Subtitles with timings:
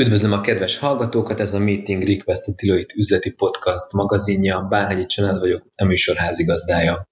[0.00, 5.38] Üdvözlöm a kedves hallgatókat, ez a Meeting Request a Deloitte üzleti podcast magazinja, Bárhegyi Csanád
[5.38, 7.08] vagyok, a műsor házigazdája.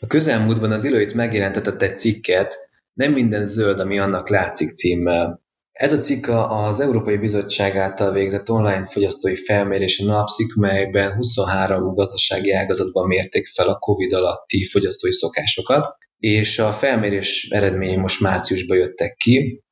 [0.00, 2.56] A közelmúltban a Deloitte megjelentetett egy cikket,
[2.92, 5.42] nem minden zöld, ami annak látszik címmel.
[5.80, 12.52] Ez a cikk az Európai Bizottság által végzett online fogyasztói felmérésen alapszik, melyben 23 gazdasági
[12.52, 15.86] ágazatban mérték fel a COVID alatti fogyasztói szokásokat,
[16.18, 19.62] és a felmérés eredményei most márciusban jöttek ki,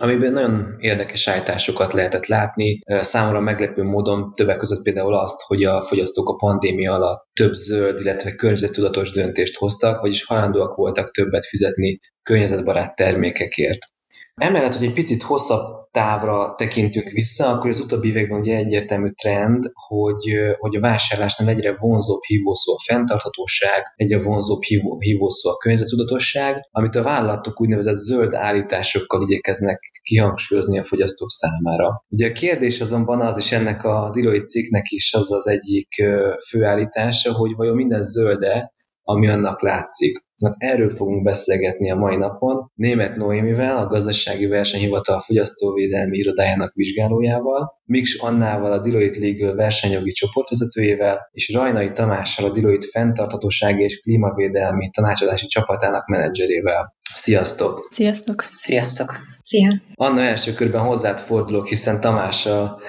[0.00, 2.80] amiben nagyon érdekes állításokat lehetett látni.
[3.00, 8.00] Számomra meglepő módon többek között például azt, hogy a fogyasztók a pandémia alatt több zöld,
[8.00, 13.91] illetve környezettudatos döntést hoztak, vagyis hajlandóak voltak többet fizetni környezetbarát termékekért.
[14.34, 19.64] Emellett, hogy egy picit hosszabb távra tekintünk vissza, akkor az utóbbi években ugye egyértelmű trend,
[19.72, 20.24] hogy,
[20.58, 26.94] hogy a vásárlásnál egyre vonzóbb hívószó a fenntarthatóság, egyre vonzóbb hívó, hívószó a környezetudatosság, amit
[26.94, 32.04] a vállalatok úgynevezett zöld állításokkal igyekeznek kihangsúlyozni a fogyasztók számára.
[32.08, 35.88] Ugye a kérdés azonban az, és ennek a Deloitte cikknek is az az egyik
[36.48, 38.72] főállítása, hogy vajon minden zölde,
[39.02, 40.18] ami annak látszik.
[40.44, 47.80] Hát erről fogunk beszélgetni a mai napon Német Noémivel, a Gazdasági Versenyhivatal Fogyasztóvédelmi Irodájának vizsgálójával,
[47.84, 54.90] Miks Annával, a Deloitte Legal versenyjogi csoportvezetőjével, és Rajnai Tamással, a Deloitte fenntarthatósági és klímavédelmi
[54.90, 56.94] tanácsadási csapatának menedzserével.
[57.14, 57.88] Sziasztok!
[57.90, 58.44] Sziasztok!
[58.54, 59.16] Sziasztok!
[59.42, 59.82] Szia!
[59.94, 62.80] Anna első körben hozzád fordulok, hiszen Tamás a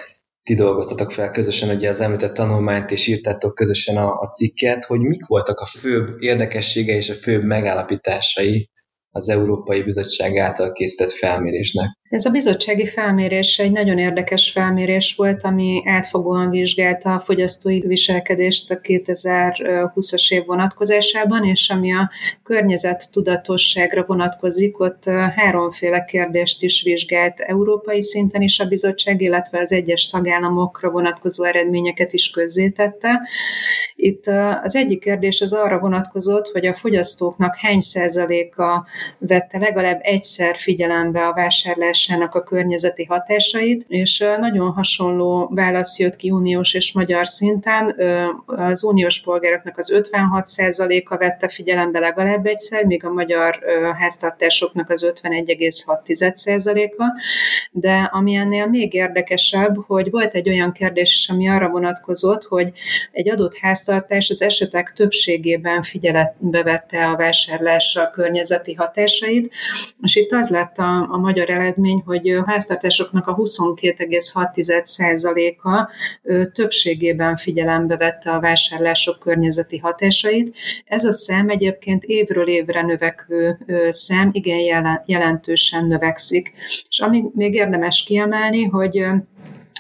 [0.44, 5.00] ti dolgoztatok fel közösen ugye az említett tanulmányt, és írtátok közösen a, a cikket, hogy
[5.00, 8.70] mik voltak a főbb érdekessége és a főbb megállapításai
[9.10, 11.88] az Európai Bizottság által készített felmérésnek.
[12.14, 18.72] Ez a bizottsági felmérés egy nagyon érdekes felmérés volt, ami átfogóan vizsgálta a fogyasztói viselkedést
[18.72, 22.12] a 2020-as év vonatkozásában, és ami a
[22.44, 25.04] környezet tudatosságra vonatkozik, ott
[25.36, 32.14] háromféle kérdést is vizsgált európai szinten is a bizottság, illetve az egyes tagállamokra vonatkozó eredményeket
[32.14, 33.22] is közzétette.
[33.96, 34.26] Itt
[34.64, 38.86] az egyik kérdés az arra vonatkozott, hogy a fogyasztóknak hány százaléka
[39.18, 46.16] vette legalább egyszer figyelembe a vásárlás hatásának a környezeti hatásait, és nagyon hasonló válasz jött
[46.16, 47.96] ki uniós és magyar szinten.
[48.46, 53.60] Az uniós polgároknak az 56%-a vette figyelembe legalább egyszer, míg a magyar
[54.00, 57.04] háztartásoknak az 51,6%-a.
[57.72, 62.72] De ami ennél még érdekesebb, hogy volt egy olyan kérdés is, ami arra vonatkozott, hogy
[63.12, 69.54] egy adott háztartás az esetek többségében figyelembe vette a vásárlásra a környezeti hatásait,
[70.02, 75.90] és itt az lett a, a magyar eredmény, eredmény, hogy a háztartásoknak a 22,6%-a
[76.54, 80.56] többségében figyelembe vette a vásárlások környezeti hatásait.
[80.86, 83.58] Ez a szám egyébként évről évre növekvő
[83.90, 84.60] szám igen
[85.06, 86.54] jelentősen növekszik.
[86.90, 89.06] És ami még érdemes kiemelni, hogy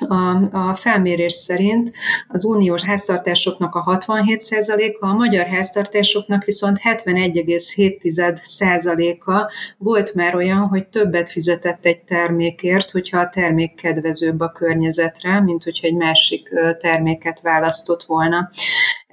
[0.08, 1.91] a, a felmérés szerint
[2.28, 11.30] az uniós háztartásoknak a 67%-a, a magyar háztartásoknak viszont 71,7%-a volt már olyan, hogy többet
[11.30, 16.50] fizetett egy termékért, hogyha a termék kedvezőbb a környezetre, mint hogyha egy másik
[16.80, 18.50] terméket választott volna.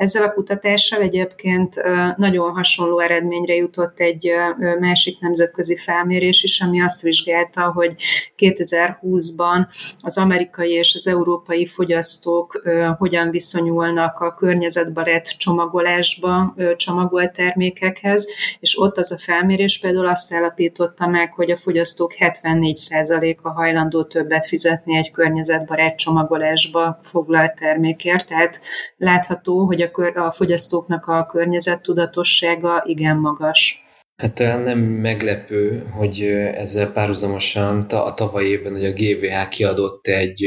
[0.01, 1.83] Ezzel a kutatással egyébként
[2.17, 4.33] nagyon hasonló eredményre jutott egy
[4.79, 7.95] másik nemzetközi felmérés is, ami azt vizsgálta, hogy
[8.39, 9.67] 2020-ban
[10.01, 12.63] az amerikai és az európai fogyasztók
[12.99, 18.29] hogyan viszonyulnak a környezetbarát csomagolásba, csomagolt termékekhez,
[18.61, 24.47] és ott az a felmérés például azt állapította meg, hogy a fogyasztók 74%-a hajlandó többet
[24.47, 28.61] fizetni egy környezetbarát csomagolásba foglalt termékért, tehát
[28.97, 33.85] látható, hogy a a, a fogyasztóknak a környezettudatossága igen magas.
[34.21, 36.21] Hát nem meglepő, hogy
[36.55, 40.45] ezzel párhuzamosan a tavalyi évben hogy a GVH kiadott egy,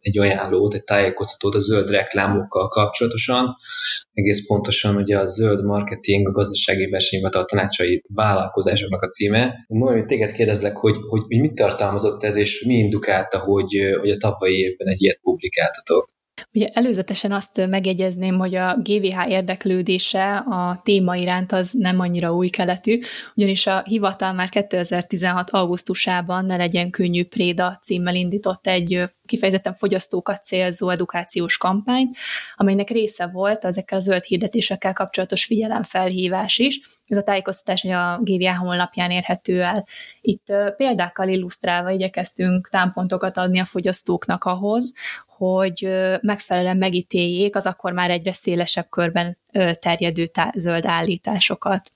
[0.00, 3.56] egy ajánlót, egy tájékoztatót a zöld reklámokkal kapcsolatosan.
[4.12, 9.64] Egész pontosan ugye a zöld marketing, a gazdasági versenyhivatal tanácsai vállalkozásoknak a címe.
[9.68, 14.10] Mondom, hogy téged kérdezlek, hogy, hogy, hogy mit tartalmazott ez, és mi indukálta, hogy, hogy
[14.10, 16.18] a tavalyi évben egy ilyet publikáltatok.
[16.52, 22.48] Ugye előzetesen azt megjegyezném, hogy a GVH érdeklődése a téma iránt az nem annyira új
[22.48, 22.98] keletű,
[23.34, 25.50] ugyanis a hivatal már 2016.
[25.50, 32.14] augusztusában Ne legyen könnyű Préda címmel indított egy kifejezetten fogyasztókat célzó edukációs kampányt,
[32.54, 36.80] amelynek része volt ezekkel a zöld hirdetésekkel kapcsolatos figyelemfelhívás is.
[37.06, 39.86] Ez a tájékoztatás a GVH honlapján érhető el.
[40.20, 44.92] Itt példákkal illusztrálva igyekeztünk támpontokat adni a fogyasztóknak ahhoz,
[45.40, 45.88] hogy
[46.20, 49.38] megfelelően megítéljék az akkor már egyre szélesebb körben
[49.80, 51.92] terjedő zöld állításokat.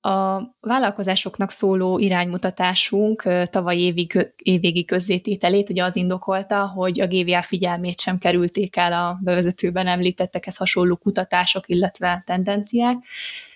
[0.00, 8.00] A vállalkozásoknak szóló iránymutatásunk tavaly évig, évvégi közzétételét ugye az indokolta, hogy a GVA figyelmét
[8.00, 12.96] sem kerülték el a bevezetőben említettekhez hasonló kutatások, illetve tendenciák,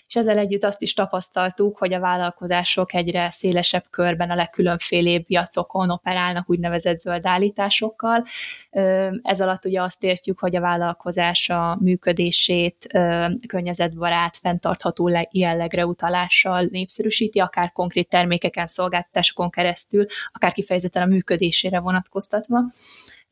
[0.09, 5.91] és ezzel együtt azt is tapasztaltuk, hogy a vállalkozások egyre szélesebb körben a legkülönfélébb piacokon
[5.91, 8.25] operálnak úgynevezett zöld állításokkal.
[9.23, 12.87] Ez alatt ugye azt értjük, hogy a vállalkozás a működését
[13.47, 22.59] környezetbarát, fenntartható jellegre utalással népszerűsíti, akár konkrét termékeken, szolgáltatásokon keresztül, akár kifejezetten a működésére vonatkoztatva.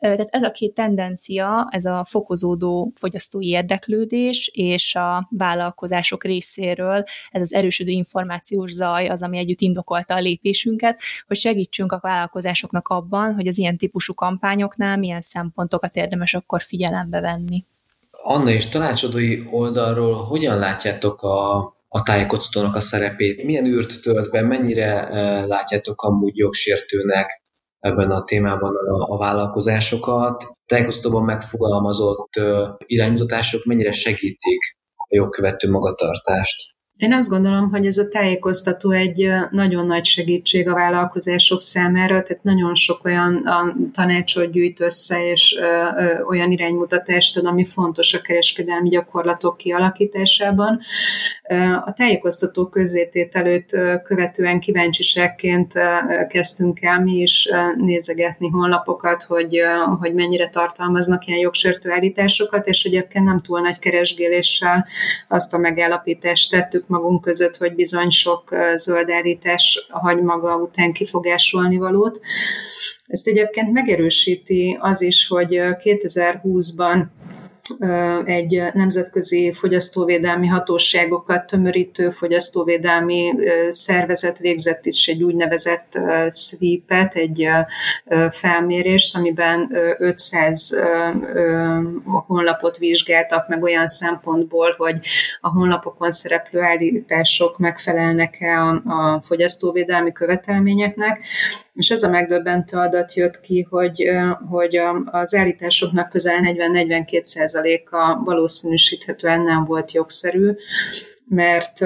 [0.02, 7.40] Tehát ez a két tendencia, ez a fokozódó fogyasztói érdeklődés és a vállalkozások részéről ez
[7.40, 13.34] az erősödő információs zaj az, ami együtt indokolta a lépésünket, hogy segítsünk a vállalkozásoknak abban,
[13.34, 17.64] hogy az ilyen típusú kampányoknál milyen szempontokat érdemes akkor figyelembe venni.
[18.10, 21.56] Anna és tanácsadói oldalról hogyan látjátok a,
[21.88, 23.44] a tájékoztatónak a szerepét?
[23.44, 25.08] Milyen űrt tölt be, mennyire
[25.46, 27.41] látjátok amúgy jogsértőnek
[27.82, 30.44] ebben a témában a, a vállalkozásokat.
[30.66, 32.32] Tájékoztatóban megfogalmazott
[32.86, 36.71] iránymutatások mennyire segítik a jogkövető magatartást.
[37.02, 42.42] Én azt gondolom, hogy ez a tájékoztató egy nagyon nagy segítség a vállalkozások számára, tehát
[42.42, 43.44] nagyon sok olyan
[43.94, 45.60] tanácsot gyűjt össze, és
[46.28, 50.80] olyan iránymutatást ad, ami fontos a kereskedelmi gyakorlatok kialakításában.
[51.84, 55.72] A tájékoztató közzétételőt követően kíváncsiságként
[56.28, 59.60] kezdtünk el mi is nézegetni honlapokat, hogy,
[60.00, 64.86] hogy mennyire tartalmaznak ilyen jogsértő állításokat, és egyébként nem túl nagy keresgéléssel
[65.28, 71.76] azt a megállapítást tettük magunk között, hogy bizony sok zöld állítás hagy maga után kifogásolni
[71.76, 72.20] valót.
[73.06, 77.04] Ezt egyébként megerősíti az is, hogy 2020-ban
[78.24, 83.34] egy nemzetközi fogyasztóvédelmi hatóságokat tömörítő fogyasztóvédelmi
[83.68, 85.98] szervezet végzett is egy úgynevezett
[86.30, 87.48] sweep-et, egy
[88.30, 90.82] felmérést, amiben 500
[92.26, 94.98] honlapot vizsgáltak meg olyan szempontból, hogy
[95.40, 101.24] a honlapokon szereplő állítások megfelelnek-e a, fogyasztóvédelmi követelményeknek,
[101.74, 104.10] és ez a megdöbbentő adat jött ki, hogy,
[104.50, 110.50] hogy az állításoknak közel 40-42 százaléka valószínűsíthetően nem volt jogszerű,
[111.28, 111.78] mert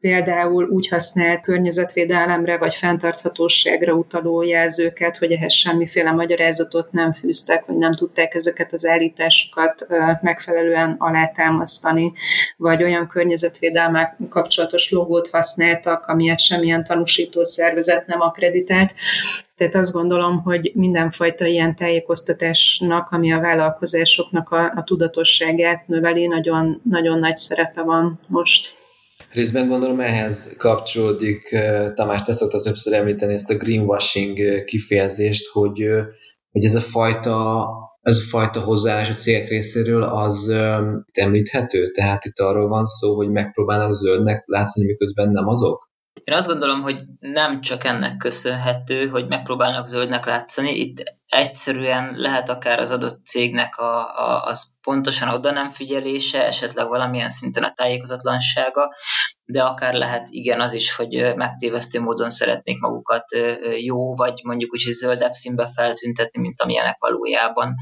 [0.00, 7.76] például úgy használ környezetvédelemre vagy fenntarthatóságra utaló jelzőket, hogy ehhez semmiféle magyarázatot nem fűztek, vagy
[7.76, 9.86] nem tudták ezeket az állításokat
[10.22, 12.12] megfelelően alátámasztani,
[12.56, 18.94] vagy olyan környezetvédelmek kapcsolatos logót használtak, amilyet semmilyen tanúsító szervezet nem akreditált.
[19.60, 26.80] Tehát azt gondolom, hogy mindenfajta ilyen tájékoztatásnak, ami a vállalkozásoknak a, a tudatosságát növeli, nagyon,
[26.84, 28.78] nagyon nagy szerepe van most.
[29.32, 31.56] Részben gondolom ehhez kapcsolódik,
[31.94, 35.88] Tamás, te szoktad többször említeni ezt a greenwashing kifejezést, hogy,
[36.50, 37.68] hogy ez a fajta
[38.00, 40.56] ez a fajta hozzáállás a cégek részéről az
[41.12, 41.90] említhető?
[41.90, 45.89] Tehát itt arról van szó, hogy megpróbálnak zöldnek látszani, miközben nem azok?
[46.30, 52.48] Én azt gondolom, hogy nem csak ennek köszönhető, hogy megpróbálnak zöldnek látszani, itt egyszerűen lehet
[52.48, 57.72] akár az adott cégnek a, a, az pontosan oda nem figyelése, esetleg valamilyen szinten a
[57.72, 58.94] tájékozatlansága,
[59.44, 63.24] de akár lehet igen az is, hogy megtévesztő módon szeretnék magukat
[63.80, 67.74] jó, vagy mondjuk úgy, hogy zöldebb színbe feltüntetni, mint amilyenek valójában.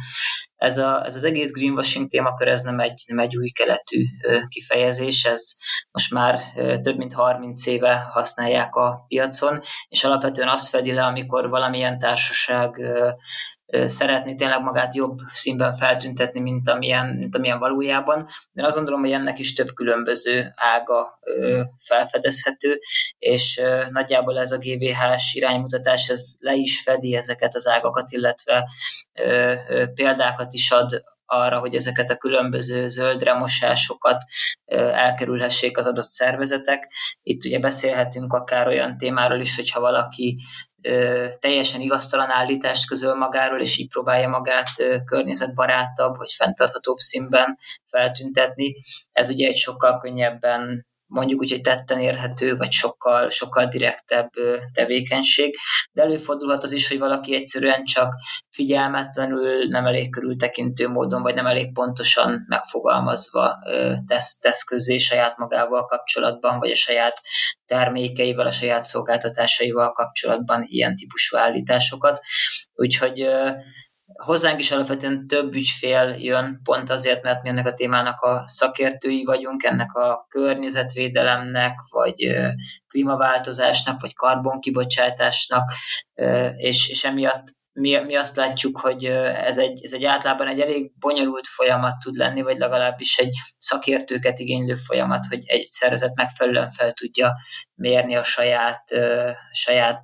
[0.58, 4.04] Ez, a, ez az egész greenwashing témakör, ez nem egy, nem egy új keletű
[4.48, 5.56] kifejezés, ez
[5.90, 6.40] most már
[6.80, 12.80] több mint 30 éve használják a piacon, és alapvetően azt fedi le, amikor valamilyen társaság
[13.84, 18.28] szeretné tényleg magát jobb színben feltüntetni, mint amilyen, mint amilyen valójában.
[18.52, 21.18] De azt gondolom, hogy ennek is több különböző ága
[21.76, 22.80] felfedezhető,
[23.18, 23.60] és
[23.90, 28.68] nagyjából ez a GVH-s iránymutatás ez le is fedi ezeket az ágakat, illetve
[29.94, 34.16] példákat is ad arra, hogy ezeket a különböző zöldre mosásokat
[34.92, 36.92] elkerülhessék az adott szervezetek.
[37.22, 40.38] Itt ugye beszélhetünk akár olyan témáról is, hogyha valaki
[41.38, 44.68] teljesen igaztalan állítást közöl magáról, és így próbálja magát
[45.04, 48.74] környezetbarátabb vagy fenntarthatóbb színben feltüntetni.
[49.12, 54.30] Ez ugye egy sokkal könnyebben mondjuk úgy, hogy tetten érhető, vagy sokkal, sokkal direktebb
[54.72, 55.56] tevékenység,
[55.92, 58.14] de előfordulhat az is, hogy valaki egyszerűen csak
[58.50, 63.54] figyelmetlenül, nem elég körültekintő módon, vagy nem elég pontosan megfogalmazva
[64.06, 67.20] tesz, tesz közé saját magával kapcsolatban, vagy a saját
[67.66, 72.20] termékeivel, a saját szolgáltatásaival kapcsolatban ilyen típusú állításokat.
[72.74, 73.28] Úgyhogy
[74.14, 79.24] hozzánk is alapvetően több ügyfél jön, pont azért, mert mi ennek a témának a szakértői
[79.24, 82.36] vagyunk, ennek a környezetvédelemnek, vagy
[82.88, 85.72] klímaváltozásnak, vagy karbonkibocsátásnak,
[86.56, 90.92] és, és emiatt mi, mi azt látjuk, hogy ez egy, ez egy általában egy elég
[90.98, 96.92] bonyolult folyamat tud lenni, vagy legalábbis egy szakértőket igénylő folyamat, hogy egy szervezet megfelelően fel
[96.92, 97.36] tudja
[97.74, 98.82] mérni a saját,
[99.52, 100.00] saját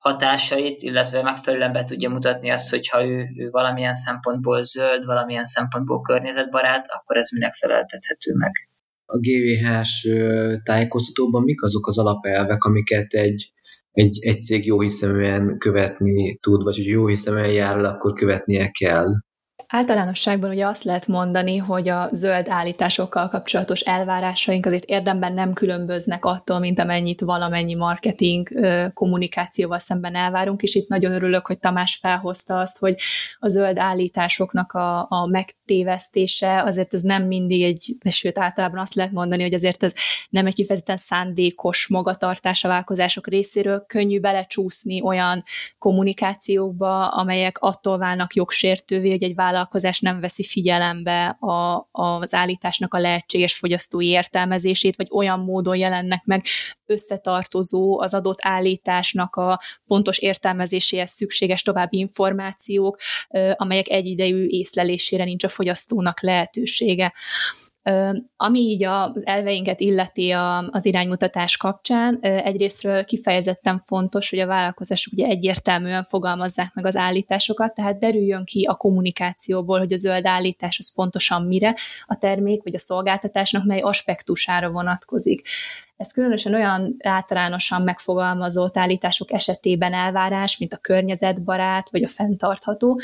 [0.00, 5.44] hatásait, illetve megfelelően be tudja mutatni azt, hogy ha ő, ő valamilyen szempontból zöld, valamilyen
[5.44, 8.52] szempontból környezetbarát, akkor ez minek feleltethető meg.
[9.06, 10.08] A GVH-s
[10.62, 13.52] tájékoztatóban mik azok az alapelvek, amiket egy,
[13.92, 18.70] egy, egy cég jó hiszeműen követni tud, vagy hogy jó hiszeműen jár el, akkor követnie
[18.70, 19.14] kell?
[19.72, 26.24] Általánosságban ugye azt lehet mondani, hogy a zöld állításokkal kapcsolatos elvárásaink azért érdemben nem különböznek
[26.24, 28.48] attól, mint amennyit valamennyi marketing
[28.94, 32.94] kommunikációval szemben elvárunk, és itt nagyon örülök, hogy Tamás felhozta azt, hogy
[33.38, 39.12] a zöld állításoknak a, a megtévesztése azért ez nem mindig egy, sőt általában azt lehet
[39.12, 39.92] mondani, hogy azért ez
[40.30, 45.42] nem egy kifejezetten szándékos magatartás a vállalkozások részéről, könnyű belecsúszni olyan
[45.78, 52.94] kommunikációkba, amelyek attól válnak jogsértővé, hogy egy vállalat vállalkozás nem veszi figyelembe a, az állításnak
[52.94, 56.40] a lehetséges fogyasztói értelmezését, vagy olyan módon jelennek meg
[56.86, 62.98] összetartozó az adott állításnak a pontos értelmezéséhez szükséges további információk,
[63.56, 67.12] amelyek egyidejű észlelésére nincs a fogyasztónak lehetősége.
[68.36, 70.30] Ami így az elveinket illeti
[70.70, 77.74] az iránymutatás kapcsán, egyrésztről kifejezetten fontos, hogy a vállalkozások ugye egyértelműen fogalmazzák meg az állításokat,
[77.74, 82.74] tehát derüljön ki a kommunikációból, hogy a zöld állítás az pontosan mire, a termék vagy
[82.74, 85.48] a szolgáltatásnak mely aspektusára vonatkozik.
[86.00, 93.00] Ez különösen olyan általánosan megfogalmazott állítások esetében elvárás, mint a környezetbarát vagy a fenntartható,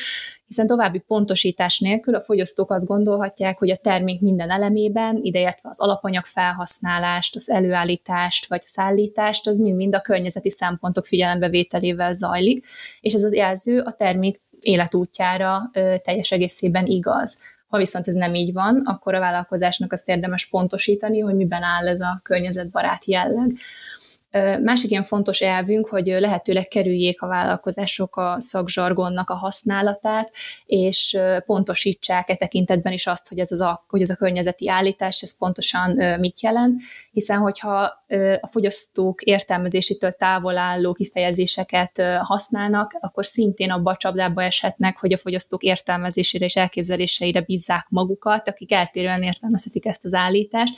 [0.46, 5.80] hiszen további pontosítás nélkül a fogyasztók azt gondolhatják, hogy a termék minden elemében, ideértve az
[5.80, 12.66] alapanyag felhasználást, az előállítást vagy a szállítást, az mind-mind a környezeti szempontok figyelembevételével zajlik,
[13.00, 15.70] és ez az jelző a termék életútjára
[16.02, 17.40] teljes egészében igaz.
[17.66, 21.88] Ha viszont ez nem így van, akkor a vállalkozásnak azt érdemes pontosítani, hogy miben áll
[21.88, 23.52] ez a környezetbarát jelleg.
[24.62, 30.33] Másik ilyen fontos elvünk, hogy lehetőleg kerüljék a vállalkozások a szakzsargonnak a használatát,
[30.66, 35.23] és pontosítsák e tekintetben is azt, hogy ez, az a, hogy ez a környezeti állítás,
[35.23, 38.05] ez pontosan mit jelent, hiszen hogyha
[38.40, 45.19] a fogyasztók értelmezésétől távol álló kifejezéseket használnak, akkor szintén abba a csapdába eshetnek, hogy a
[45.19, 50.75] fogyasztók értelmezésére és elképzeléseire bízzák magukat, akik eltérően értelmezhetik ezt az állítást,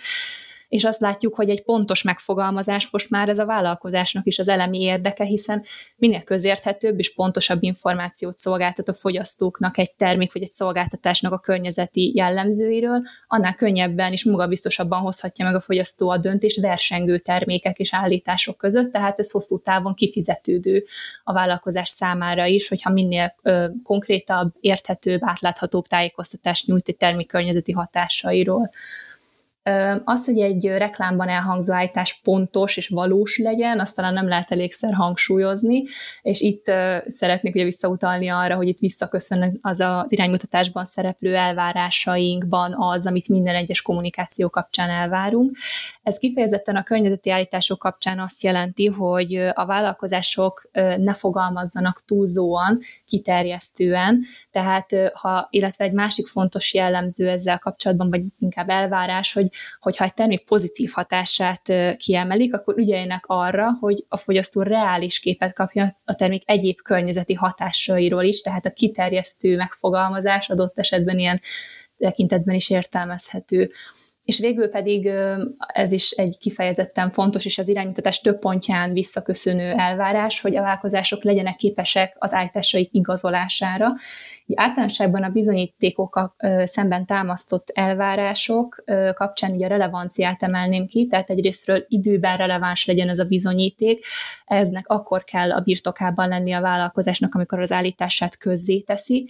[0.69, 4.81] és azt látjuk, hogy egy pontos megfogalmazás most már ez a vállalkozásnak is az elemi
[4.81, 5.65] érdeke, hiszen
[5.97, 12.13] minél közérthetőbb és pontosabb információt szolgáltat a fogyasztóknak egy termék vagy egy szolgáltatásnak a környezeti
[12.15, 18.57] jellemzőiről, annál könnyebben és magabiztosabban hozhatja meg a fogyasztó a döntést versengő termékek és állítások
[18.57, 20.85] között, tehát ez hosszú távon kifizetődő
[21.25, 27.73] a vállalkozás számára is, hogyha minél ö, konkrétabb, érthetőbb, átláthatóbb tájékoztatást nyújt egy termék környezeti
[27.73, 28.71] hatásairól.
[30.05, 34.93] Az, hogy egy reklámban elhangzó állítás pontos és valós legyen, azt talán nem lehet elégszer
[34.93, 35.85] hangsúlyozni,
[36.23, 36.65] és itt
[37.07, 43.55] szeretnék ugye visszautalni arra, hogy itt visszaköszön az az iránymutatásban szereplő elvárásainkban az, amit minden
[43.55, 45.57] egyes kommunikáció kapcsán elvárunk.
[46.09, 54.25] Ez kifejezetten a környezeti állítások kapcsán azt jelenti, hogy a vállalkozások ne fogalmazzanak túlzóan, kiterjesztően,
[54.51, 59.49] tehát ha, illetve egy másik fontos jellemző ezzel kapcsolatban, vagy inkább elvárás, hogy
[59.81, 65.99] hogyha egy termék pozitív hatását kiemelik, akkor ügyeljenek arra, hogy a fogyasztó reális képet kapja
[66.05, 71.41] a termék egyéb környezeti hatásairól is, tehát a kiterjesztő megfogalmazás adott esetben ilyen
[71.99, 73.71] tekintetben is értelmezhető.
[74.29, 75.11] És végül pedig
[75.59, 81.23] ez is egy kifejezetten fontos, és az iránymutatás több pontján visszaköszönő elvárás, hogy a vállalkozások
[81.23, 83.87] legyenek képesek az állításaik igazolására.
[84.47, 91.85] Így általánosságban a bizonyítékokkal szemben támasztott elvárások kapcsán így a relevanciát emelném ki, tehát egyrésztről
[91.89, 94.05] időben releváns legyen ez a bizonyíték,
[94.47, 99.29] eznek akkor kell a birtokában lenni a vállalkozásnak, amikor az állítását közzé teszi,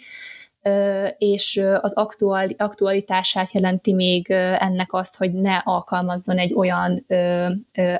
[1.18, 7.06] és az aktual, aktualitását jelenti még ennek azt, hogy ne alkalmazzon egy olyan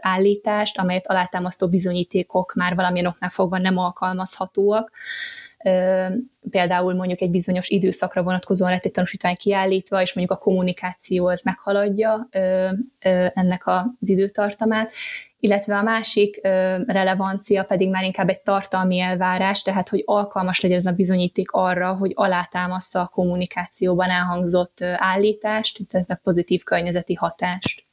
[0.00, 4.90] állítást, amelyet alátámasztó bizonyítékok már valamilyen oknál fogva nem alkalmazhatóak,
[6.50, 11.42] például mondjuk egy bizonyos időszakra vonatkozóan lett egy tanúsítvány kiállítva, és mondjuk a kommunikáció az
[11.42, 12.28] meghaladja
[13.34, 14.92] ennek az időtartamát,
[15.40, 16.40] illetve a másik
[16.86, 21.94] relevancia pedig már inkább egy tartalmi elvárás, tehát hogy alkalmas legyen ez a bizonyíték arra,
[21.94, 27.86] hogy alátámaszza a kommunikációban elhangzott állítást, tehát pozitív környezeti hatást.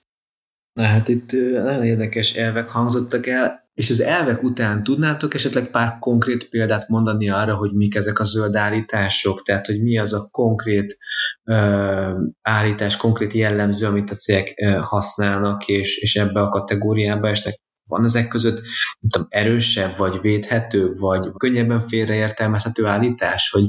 [0.74, 6.00] Na hát itt nagyon érdekes elvek hangzottak el, és az elvek után tudnátok esetleg pár
[6.00, 10.28] konkrét példát mondani arra, hogy mik ezek a zöld állítások, tehát hogy mi az a
[10.32, 10.98] konkrét
[11.44, 17.60] uh, állítás, konkrét jellemző, amit a cégek uh, használnak, és, és ebbe a kategóriába esnek.
[17.88, 18.62] Van ezek között
[19.00, 23.66] nem tudom, erősebb, vagy védhető, vagy könnyebben félreértelmezhető állítás, hogy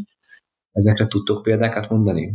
[0.73, 2.35] ezekre tudtok példákat mondani?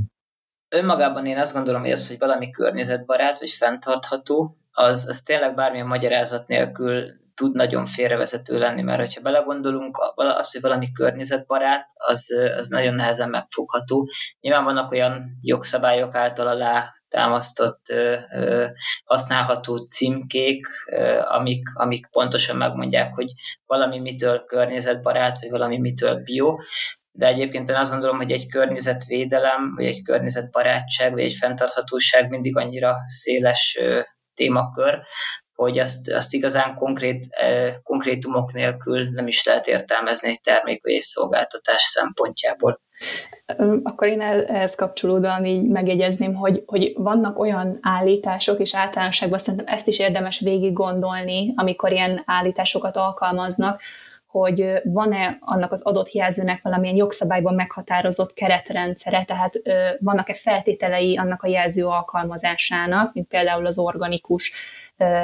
[0.69, 5.87] Önmagában én azt gondolom, hogy az, hogy valami környezetbarát, vagy fenntartható, az, az tényleg bármilyen
[5.87, 12.67] magyarázat nélkül tud nagyon félrevezető lenni, mert hogyha belegondolunk, az, hogy valami környezetbarát, az, az
[12.67, 14.09] nagyon nehezen megfogható.
[14.39, 18.67] Nyilván vannak olyan jogszabályok által alá támasztott ö, ö,
[19.05, 23.31] használható címkék, ö, amik, amik pontosan megmondják, hogy
[23.65, 26.57] valami mitől környezetbarát, vagy valami mitől bio,
[27.11, 32.57] de egyébként én azt gondolom, hogy egy környezetvédelem, vagy egy környezetbarátság, vagy egy fenntarthatóság mindig
[32.57, 33.79] annyira széles
[34.33, 35.01] témakör,
[35.61, 37.27] hogy azt, azt igazán konkrét,
[37.83, 42.81] konkrétumok nélkül nem is lehet értelmezni egy termék vagy egy szolgáltatás szempontjából.
[43.83, 49.87] Akkor én ehhez kapcsolódóan így megjegyezném, hogy, hogy vannak olyan állítások, és általánosságban szerintem ezt
[49.87, 53.81] is érdemes végig gondolni, amikor ilyen állításokat alkalmaznak,
[54.27, 59.53] hogy van-e annak az adott jelzőnek valamilyen jogszabályban meghatározott keretrendszere, tehát
[59.99, 64.53] vannak-e feltételei annak a jelző alkalmazásának, mint például az organikus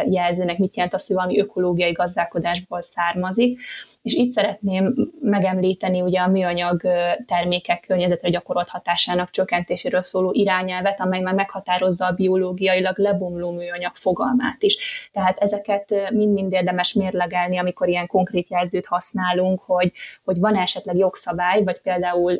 [0.10, 3.60] jelzőnek mit jelent az, hogy valami ökológiai gazdálkodásból származik.
[4.08, 6.82] És itt szeretném megemlíteni ugye a műanyag
[7.26, 14.64] termékek környezetre gyakorolt hatásának csökkentéséről szóló irányelvet, amely már meghatározza a biológiailag lebomló műanyag fogalmát
[14.64, 15.10] is.
[15.14, 19.92] Tehát ezeket mind-mind érdemes mérlegelni, amikor ilyen konkrét jelzőt használunk, hogy,
[20.24, 22.40] hogy van esetleg jogszabály, vagy például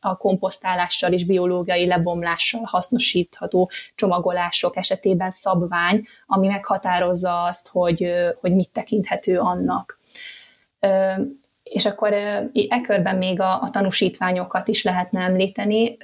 [0.00, 8.06] a komposztálással és biológiai lebomlással hasznosítható csomagolások esetében szabvány, ami meghatározza azt, hogy,
[8.40, 10.00] hogy mit tekinthető annak.
[11.62, 12.12] És akkor
[12.68, 15.96] e körben még a, a tanúsítványokat is lehetne említeni,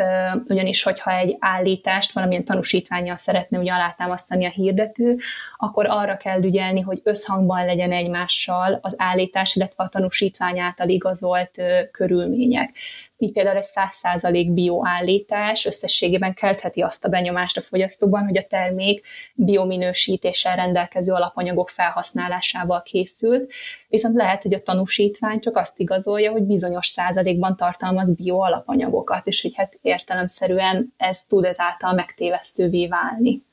[0.48, 5.18] ugyanis hogyha egy állítást valamilyen tanúsítványjal szeretne ugye alátámasztani a hirdető,
[5.56, 11.62] akkor arra kell ügyelni, hogy összhangban legyen egymással az állítás, illetve a tanúsítvány által igazolt
[11.90, 12.70] körülmények
[13.18, 19.04] így például egy 100% bioállítás összességében keltheti azt a benyomást a fogyasztóban, hogy a termék
[19.34, 23.52] biominősítéssel rendelkező alapanyagok felhasználásával készült,
[23.88, 29.54] viszont lehet, hogy a tanúsítvány csak azt igazolja, hogy bizonyos százalékban tartalmaz bioalapanyagokat, és hogy
[29.54, 33.46] hát értelemszerűen ez tud ezáltal megtévesztővé válni.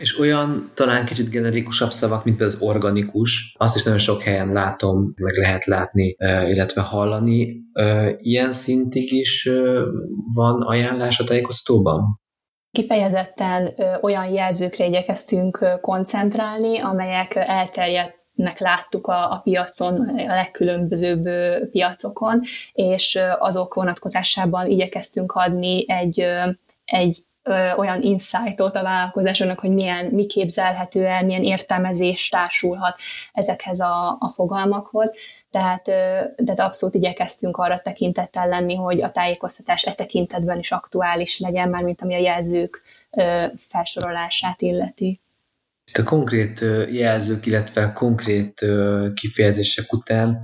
[0.00, 4.52] És olyan talán kicsit generikusabb szavak, mint például az organikus, azt is nagyon sok helyen
[4.52, 6.16] látom, meg lehet látni,
[6.48, 7.56] illetve hallani.
[8.16, 9.48] Ilyen szintig is
[10.34, 12.20] van ajánlás a tájékoztatóban?
[12.70, 21.28] Kifejezetten olyan jelzőkre igyekeztünk koncentrálni, amelyek elterjedt nek láttuk a, a piacon, a legkülönbözőbb
[21.70, 22.40] piacokon,
[22.72, 26.24] és azok vonatkozásában igyekeztünk adni egy,
[26.84, 32.96] egy ö, olyan insightot a vállalkozásoknak, hogy milyen, mi képzelhető el, milyen értelmezés társulhat
[33.32, 35.14] ezekhez a, a fogalmakhoz.
[35.50, 35.82] Tehát,
[36.44, 41.82] tehát abszolút igyekeztünk arra tekintettel lenni, hogy a tájékoztatás e tekintetben is aktuális legyen, már
[41.82, 42.82] mint ami a jelzők
[43.56, 45.20] felsorolását illeti.
[45.92, 48.66] A konkrét jelzők, illetve konkrét
[49.14, 50.38] kifejezések után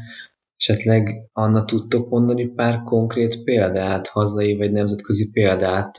[0.56, 5.96] Esetleg Anna tudtok mondani pár konkrét példát, hazai vagy nemzetközi példát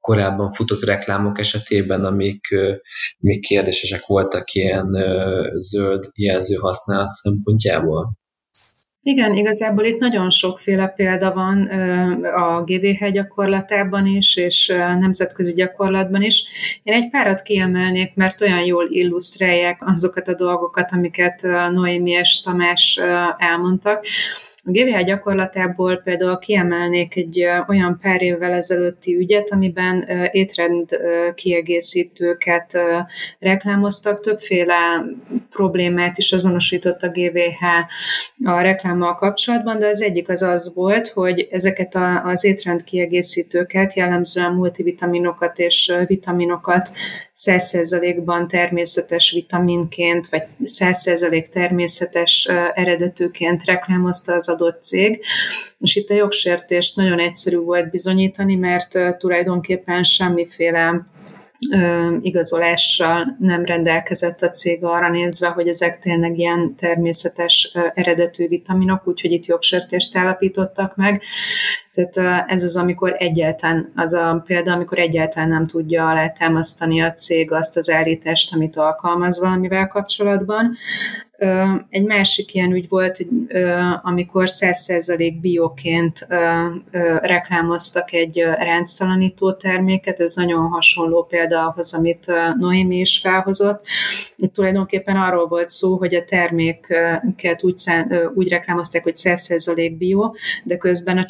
[0.00, 2.40] korábban futott reklámok esetében, amik
[3.18, 4.96] még kérdésesek voltak ilyen
[5.56, 8.18] zöld jelző használat szempontjából?
[9.08, 11.62] Igen, igazából itt nagyon sokféle példa van
[12.22, 14.66] a GVH gyakorlatában is, és
[15.00, 16.44] nemzetközi gyakorlatban is.
[16.82, 21.42] Én egy párat kiemelnék, mert olyan jól illusztrálják azokat a dolgokat, amiket
[21.72, 23.00] Noémi és Tamás
[23.38, 24.06] elmondtak.
[24.68, 30.88] A GVH gyakorlatából például kiemelnék egy olyan pár évvel ezelőtti ügyet, amiben étrend
[31.34, 32.78] kiegészítőket
[33.38, 35.04] reklámoztak, többféle
[35.50, 37.64] problémát is azonosított a GVH
[38.44, 44.52] a reklámmal kapcsolatban, de az egyik az az volt, hogy ezeket az étrend kiegészítőket, jellemzően
[44.52, 46.90] multivitaminokat és vitaminokat
[47.36, 55.24] 100%-ban természetes vitaminként, vagy 100% természetes eredetőként reklámozta az adott cég.
[55.78, 61.06] És itt a jogsértést nagyon egyszerű volt bizonyítani, mert tulajdonképpen semmiféle
[62.20, 69.32] igazolással nem rendelkezett a cég arra nézve, hogy ezek tényleg ilyen természetes eredetű vitaminok, úgyhogy
[69.32, 71.22] itt jogsértést állapítottak meg.
[71.96, 77.52] Tehát ez az, amikor egyáltalán, az a példa, amikor egyáltalán nem tudja alátámasztani a cég
[77.52, 80.76] azt az állítást, amit alkalmaz valamivel kapcsolatban.
[81.90, 83.26] Egy másik ilyen ügy volt,
[84.02, 86.26] amikor 100% bioként
[87.20, 93.86] reklámoztak egy ránctalanító terméket, ez nagyon hasonló példa ahhoz, amit Noémi is felhozott.
[94.36, 97.82] Itt tulajdonképpen arról volt szó, hogy a terméket úgy,
[98.34, 100.32] úgy reklámozták, hogy 100% bio,
[100.62, 101.24] de közben a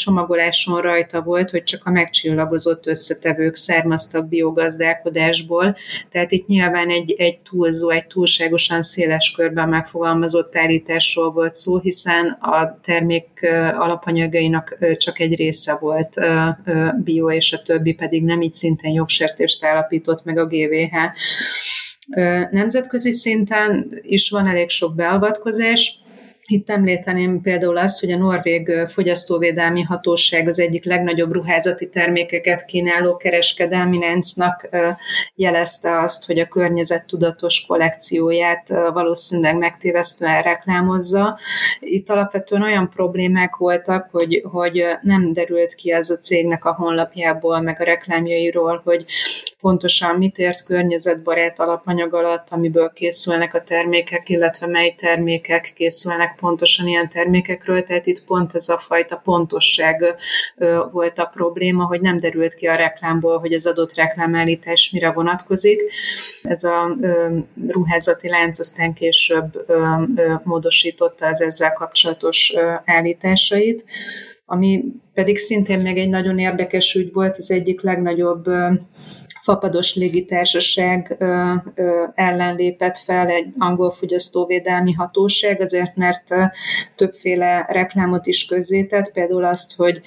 [0.57, 5.77] csomagoláson rajta volt, hogy csak a megcsillagozott összetevők származtak biogazdálkodásból,
[6.11, 11.79] tehát itt nyilván egy, egy túlzó, egy túlságosan széles körben meg megfogalmazott állításról volt szó,
[11.79, 13.29] hiszen a termék
[13.79, 16.15] alapanyagainak csak egy része volt
[17.05, 20.97] bio, és a többi pedig nem így szintén jogsértést állapított meg a GVH.
[22.51, 25.99] Nemzetközi szinten is van elég sok beavatkozás,
[26.49, 33.17] itt említeném például azt, hogy a Norvég Fogyasztóvédelmi Hatóság az egyik legnagyobb ruházati termékeket kínáló
[33.17, 34.69] kereskedelmi láncnak
[35.35, 41.39] jelezte azt, hogy a környezettudatos kollekcióját valószínűleg megtévesztően reklámozza.
[41.81, 47.61] Itt alapvetően olyan problémák voltak, hogy, hogy nem derült ki az a cégnek a honlapjából,
[47.61, 49.05] meg a reklámjairól, hogy
[49.61, 56.87] pontosan mit ért környezetbarát alapanyag alatt, amiből készülnek a termékek, illetve mely termékek készülnek pontosan
[56.87, 60.05] ilyen termékekről, tehát itt pont ez a fajta pontosság
[60.93, 65.81] volt a probléma, hogy nem derült ki a reklámból, hogy az adott reklámállítás mire vonatkozik.
[66.43, 66.97] Ez a
[67.69, 69.67] ruházati lánc aztán később
[70.43, 73.85] módosította az ezzel kapcsolatos állításait.
[74.49, 78.45] Ami pedig szintén még egy nagyon érdekes ügy volt, az egyik legnagyobb
[79.47, 81.17] fapados légitársaság
[82.15, 86.35] ellen lépett fel egy angol fogyasztóvédelmi hatóság, azért mert
[86.97, 90.01] többféle reklámot is közzétett, például azt, hogy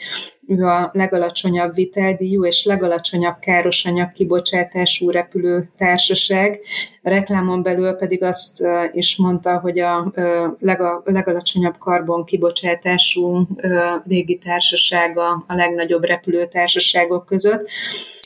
[0.47, 6.59] ő a legalacsonyabb viteldíjú és legalacsonyabb károsanyag kibocsátású repülő társaság.
[7.03, 10.13] A reklámon belül pedig azt is mondta, hogy a
[11.03, 13.47] legalacsonyabb karbon kibocsátású
[14.03, 17.69] légitársasága a legnagyobb repülőtársaságok között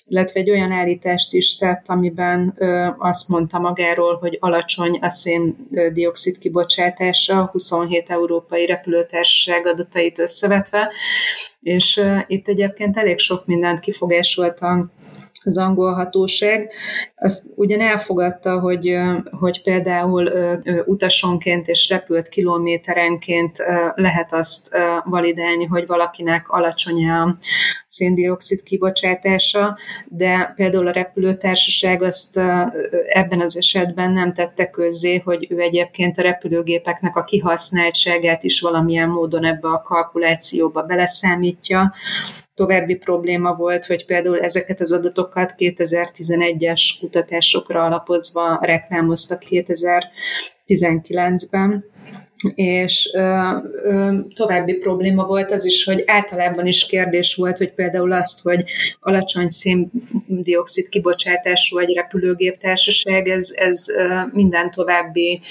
[0.07, 2.57] illetve egy olyan állítást is tett, amiben
[2.97, 10.91] azt mondta magáról, hogy alacsony a széndiokszid kibocsátása, 27 európai repülőtársaság adatait összevetve,
[11.61, 14.91] és itt egyébként elég sok mindent kifogásoltan
[15.43, 16.71] az angol hatóság,
[17.15, 18.97] azt ugyan elfogadta, hogy,
[19.39, 20.29] hogy például
[20.85, 23.57] utasonként és repült kilométerenként
[23.95, 27.09] lehet azt validálni, hogy valakinek alacsony
[27.93, 29.77] széndiokszid kibocsátása,
[30.07, 32.37] de például a repülőtársaság azt
[33.07, 39.09] ebben az esetben nem tette közzé, hogy ő egyébként a repülőgépeknek a kihasználtságát is valamilyen
[39.09, 41.93] módon ebbe a kalkulációba beleszámítja,
[42.55, 51.85] További probléma volt, hogy például ezeket az adatokat 2011-es kutatásokra alapozva reklámoztak 2019-ben,
[52.55, 53.19] és ö,
[53.83, 58.63] ö, további probléma volt az is, hogy általában is kérdés volt, hogy például azt, hogy
[58.99, 65.41] alacsony széndiokszid kibocsátású egy repülőgéptársaság, ez, ez ö, minden további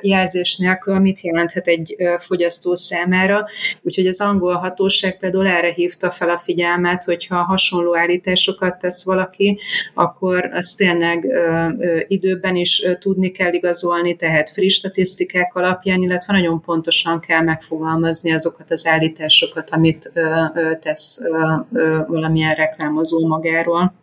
[0.00, 3.46] jelzés nélkül mit jelenthet egy fogyasztó számára.
[3.82, 9.58] Úgyhogy az angol hatóság például erre hívta fel a figyelmet, hogyha hasonló állításokat tesz valaki,
[9.94, 11.26] akkor azt tényleg
[12.08, 18.70] időben is tudni kell igazolni, tehát friss statisztikák alapján, illetve nagyon pontosan kell megfogalmazni azokat
[18.70, 20.10] az állításokat, amit
[20.80, 21.20] tesz
[22.06, 23.94] valamilyen reklámozó magáról.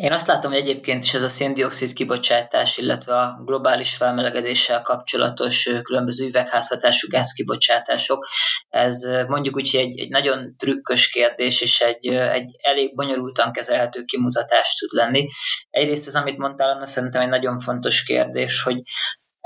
[0.00, 5.70] Én azt látom, hogy egyébként is ez a széndiokszid kibocsátás, illetve a globális felmelegedéssel kapcsolatos
[5.82, 8.26] különböző üvegházhatású gázkibocsátások,
[8.68, 14.74] ez mondjuk úgy, egy, egy nagyon trükkös kérdés, és egy, egy elég bonyolultan kezelhető kimutatás
[14.74, 15.28] tud lenni.
[15.70, 18.82] Egyrészt ez, amit mondtál, Anna, szerintem egy nagyon fontos kérdés, hogy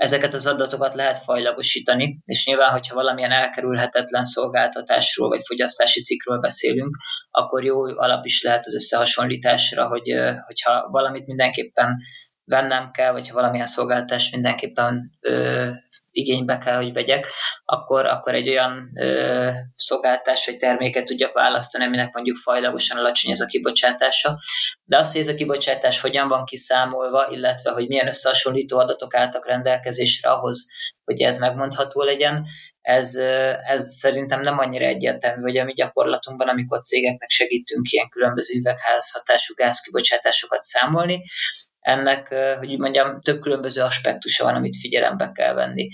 [0.05, 6.97] Ezeket az adatokat lehet fajlagosítani, és nyilván, hogyha valamilyen elkerülhetetlen szolgáltatásról vagy fogyasztási cikkről beszélünk,
[7.31, 10.03] akkor jó alap is lehet az összehasonlításra, hogy
[10.47, 11.97] hogyha valamit mindenképpen
[12.45, 15.71] vennem kell, vagy ha valamilyen szolgáltatást mindenképpen ö,
[16.11, 17.27] igénybe kell, hogy vegyek,
[17.65, 23.41] akkor, akkor egy olyan ö, szolgáltatás vagy terméket tudjak választani, aminek mondjuk fajlagosan alacsony ez
[23.41, 24.39] a kibocsátása.
[24.85, 29.47] De az, hogy ez a kibocsátás hogyan van kiszámolva, illetve hogy milyen összehasonlító adatok álltak
[29.47, 30.71] rendelkezésre ahhoz,
[31.05, 32.47] hogy ez megmondható legyen,
[32.81, 33.15] ez,
[33.65, 39.55] ez szerintem nem annyira egyértelmű, hogy a mi gyakorlatunkban, amikor cégeknek segítünk ilyen különböző üvegházhatású
[39.55, 41.23] gázkibocsátásokat számolni,
[41.85, 45.89] ennek, hogy mondjam, több különböző aspektusa van, amit figyelembe kell venni.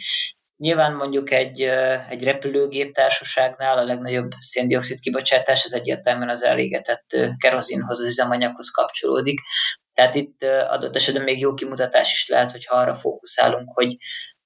[0.56, 1.62] Nyilván mondjuk egy,
[2.08, 7.06] egy repülőgép társaságnál a legnagyobb széndiokszid kibocsátás az egyértelműen az elégetett
[7.38, 9.40] kerozinhoz, az üzemanyaghoz kapcsolódik.
[9.94, 13.96] Tehát itt adott esetben még jó kimutatás is lehet, hogyha arra fókuszálunk, hogy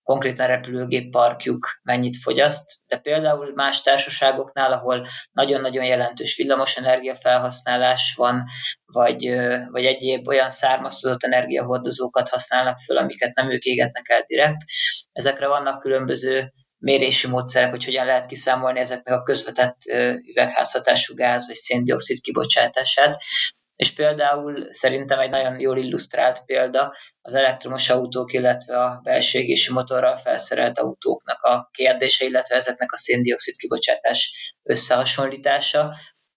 [0.05, 8.45] konkrétan repülőgép parkjuk mennyit fogyaszt, de például más társaságoknál, ahol nagyon-nagyon jelentős villamosenergia felhasználás van,
[8.85, 9.29] vagy,
[9.71, 14.63] vagy egyéb olyan származtatott energiahordozókat használnak föl, amiket nem ők égetnek el direkt.
[15.13, 19.77] Ezekre vannak különböző mérési módszerek, hogy hogyan lehet kiszámolni ezeknek a közvetett
[20.33, 23.17] üvegházhatású gáz vagy széndiokszid kibocsátását.
[23.77, 29.73] És például szerintem egy nagyon jól illusztrált példa az elektromos autók, illetve a belső égési
[29.73, 35.95] motorral felszerelt autóknak a kérdése, illetve ezeknek a széndiokszid kibocsátás összehasonlítása,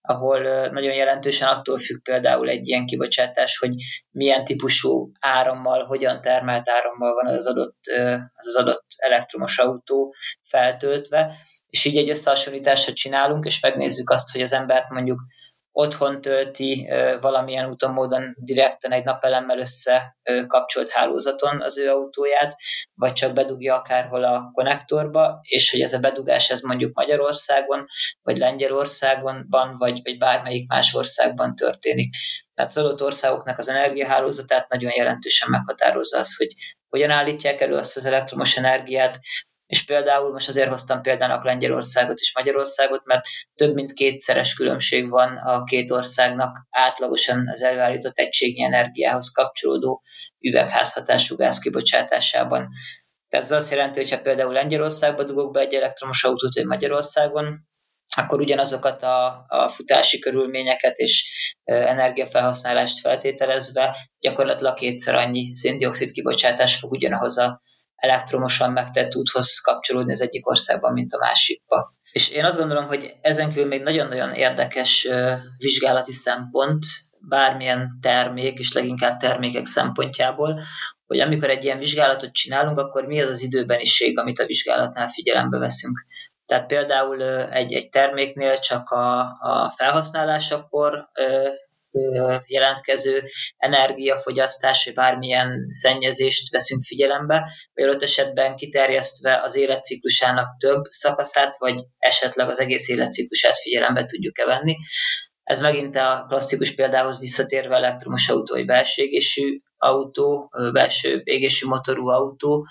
[0.08, 3.74] ahol nagyon jelentősen attól függ például egy ilyen kibocsátás, hogy
[4.12, 7.78] milyen típusú árammal, hogyan termelt árammal van az adott,
[8.36, 11.36] az, az adott elektromos autó feltöltve,
[11.68, 15.20] és így egy összehasonlításra csinálunk, és megnézzük azt, hogy az embert mondjuk
[15.80, 16.88] otthon tölti
[17.22, 22.56] valamilyen úton, módon direkten egy napelemmel összekapcsolt hálózaton az ő autóját,
[22.94, 27.86] vagy csak bedugja akárhol a konnektorba, és hogy ez a bedugás ez mondjuk Magyarországon,
[28.22, 32.16] vagy Lengyelországon, vagy, vagy bármelyik más országban történik.
[32.54, 36.54] Tehát az adott országoknak az energiahálózatát nagyon jelentősen meghatározza az, hogy
[36.90, 39.20] hogyan állítják elő azt az elektromos energiát,
[39.68, 43.26] és például most azért hoztam példának Lengyelországot és Magyarországot, mert
[43.56, 50.02] több mint kétszeres különbség van a két országnak átlagosan az előállított egységnyi energiához kapcsolódó
[50.40, 52.68] üvegházhatású gáz kibocsátásában.
[53.30, 57.68] Tehát ez azt jelenti, hogy ha például Lengyelországba dugok be egy elektromos autót, vagy Magyarországon,
[58.16, 61.32] akkor ugyanazokat a, a futási körülményeket és
[61.64, 67.62] energiafelhasználást feltételezve gyakorlatilag kétszer annyi széndiokszid kibocsátás fog ugyanahoz a
[67.98, 71.96] elektromosan megtett úthoz kapcsolódni az egyik országban, mint a másikba.
[72.12, 75.08] És én azt gondolom, hogy ezen kívül még nagyon-nagyon érdekes
[75.58, 76.84] vizsgálati szempont,
[77.20, 80.62] bármilyen termék, és leginkább termékek szempontjából,
[81.08, 85.58] hogy amikor egy ilyen vizsgálatot csinálunk, akkor mi az az időbeniség, amit a vizsgálatnál figyelembe
[85.58, 86.06] veszünk.
[86.46, 91.10] Tehát például egy, egy terméknél csak a, a felhasználásakor
[92.46, 93.24] jelentkező
[93.58, 101.82] energiafogyasztás, vagy bármilyen szennyezést veszünk figyelembe, vagy ott esetben kiterjesztve az életciklusának több szakaszát, vagy
[101.98, 104.76] esetleg az egész életciklusát figyelembe tudjuk-e venni.
[105.44, 112.08] Ez megint a klasszikus példához visszatérve elektromos autó, vagy belső égésű autó, belső égésű motorú
[112.08, 112.66] autó,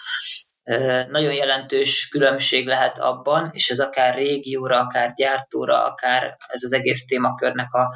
[1.09, 7.07] nagyon jelentős különbség lehet abban, és ez akár régióra, akár gyártóra, akár ez az egész
[7.07, 7.95] témakörnek a,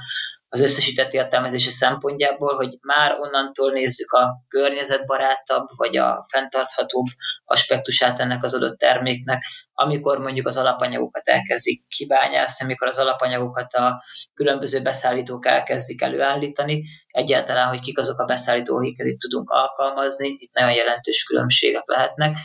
[0.52, 7.04] az összesített értelmezése szempontjából, hogy már onnantól nézzük a környezetbarátabb vagy a fenntarthatóbb
[7.44, 14.02] aspektusát ennek az adott terméknek, amikor mondjuk az alapanyagokat elkezdik kibányászni, amikor az alapanyagokat a
[14.34, 20.52] különböző beszállítók elkezdik előállítani, egyáltalán, hogy kik azok a beszállítók, akiket itt tudunk alkalmazni, itt
[20.52, 22.36] nagyon jelentős különbségek lehetnek,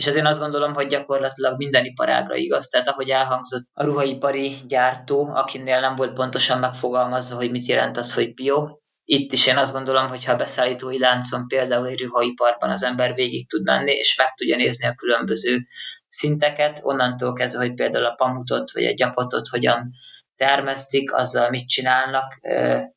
[0.00, 2.66] és ezért azt gondolom, hogy gyakorlatilag minden iparágra igaz.
[2.66, 8.14] Tehát ahogy elhangzott a ruhaipari gyártó, akinél nem volt pontosan megfogalmazva, hogy mit jelent az,
[8.14, 8.68] hogy bio,
[9.04, 13.14] itt is én azt gondolom, hogy ha a beszállítói láncon például egy ruhaiparban az ember
[13.14, 15.66] végig tud menni, és meg tudja nézni a különböző
[16.06, 19.92] szinteket, onnantól kezdve, hogy például a pamutot vagy a gyapotot hogyan
[20.40, 22.40] termesztik, azzal mit csinálnak,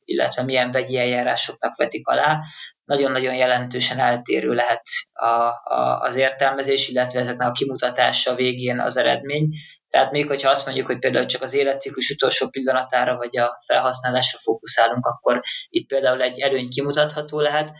[0.05, 2.39] illetve milyen vegyi eljárásoknak vetik alá,
[2.85, 4.81] nagyon-nagyon jelentősen eltérő lehet
[5.13, 5.27] a,
[5.73, 9.49] a, az értelmezés, illetve ezeknek a kimutatása végén az eredmény.
[9.89, 14.39] Tehát még hogyha azt mondjuk, hogy például csak az életciklus utolsó pillanatára vagy a felhasználásra
[14.39, 17.71] fókuszálunk, akkor itt például egy előny kimutatható lehet,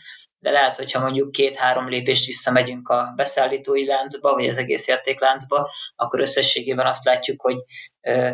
[0.43, 6.19] de lehet, hogyha mondjuk két-három lépést visszamegyünk a beszállítói láncba, vagy az egész értékláncba, akkor
[6.19, 7.55] összességében azt látjuk, hogy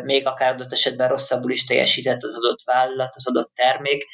[0.02, 4.04] még akár adott esetben rosszabbul is teljesített az adott vállalat, az adott termék,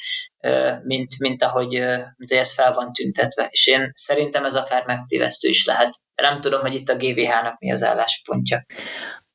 [0.83, 1.69] mint, mint, ahogy,
[2.15, 3.47] mint ahogy ez fel van tüntetve.
[3.51, 5.97] És én szerintem ez akár megtévesztő is lehet.
[6.15, 8.65] Nem tudom, hogy itt a GVH-nak mi az álláspontja.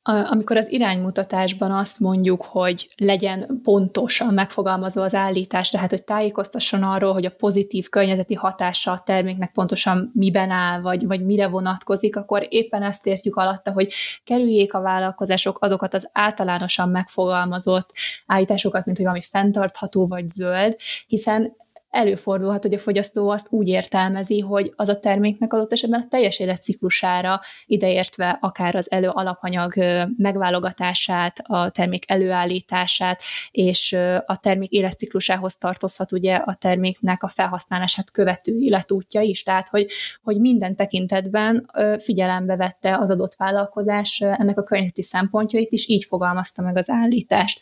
[0.03, 7.13] Amikor az iránymutatásban azt mondjuk, hogy legyen pontosan megfogalmazva az állítás, tehát hogy tájékoztasson arról,
[7.13, 12.47] hogy a pozitív környezeti hatása a terméknek pontosan miben áll, vagy, vagy mire vonatkozik, akkor
[12.49, 17.89] éppen ezt értjük alatta, hogy kerüljék a vállalkozások azokat az általánosan megfogalmazott
[18.25, 20.75] állításokat, mint hogy valami fenntartható vagy zöld,
[21.07, 21.55] hiszen
[21.93, 26.39] előfordulhat, hogy a fogyasztó azt úgy értelmezi, hogy az a terméknek adott esetben a teljes
[26.39, 29.73] életciklusára ideértve akár az elő alapanyag
[30.17, 33.93] megválogatását, a termék előállítását, és
[34.25, 39.87] a termék életciklusához tartozhat ugye a terméknek a felhasználását követő életútja is, tehát hogy,
[40.23, 46.61] hogy minden tekintetben figyelembe vette az adott vállalkozás ennek a környezeti szempontjait is, így fogalmazta
[46.61, 47.59] meg az állítást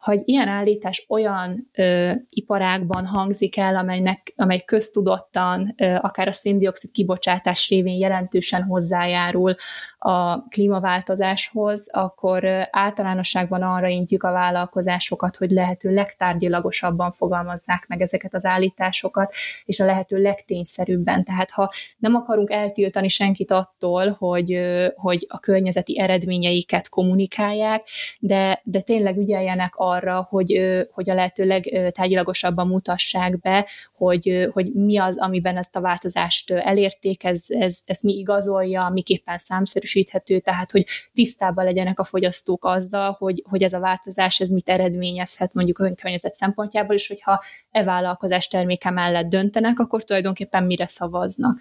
[0.00, 6.90] hogy ilyen állítás olyan ö, iparágban hangzik el, amelynek, amely köztudottan ö, akár a széndiokszid
[6.90, 9.54] kibocsátás révén jelentősen hozzájárul
[9.98, 18.34] a klímaváltozáshoz, akkor ö, általánosságban arra intjük a vállalkozásokat, hogy lehető legtárgyilagosabban fogalmazzák meg ezeket
[18.34, 19.32] az állításokat,
[19.64, 21.24] és a lehető legtényszerűbben.
[21.24, 27.86] Tehát ha nem akarunk eltiltani senkit attól, hogy, ö, hogy a környezeti eredményeiket kommunikálják,
[28.20, 34.72] de, de tényleg ügyeljenek a arra, hogy, hogy a lehető legtárgyilagosabban mutassák be, hogy, hogy
[34.72, 40.70] mi az, amiben ezt a változást elérték, ez, ez, ezt mi igazolja, miképpen számszerűsíthető, tehát
[40.70, 45.78] hogy tisztában legyenek a fogyasztók azzal, hogy, hogy ez a változás ez mit eredményezhet mondjuk
[45.78, 51.60] a környezet szempontjából, és hogyha e vállalkozás terméke mellett döntenek, akkor tulajdonképpen mire szavaznak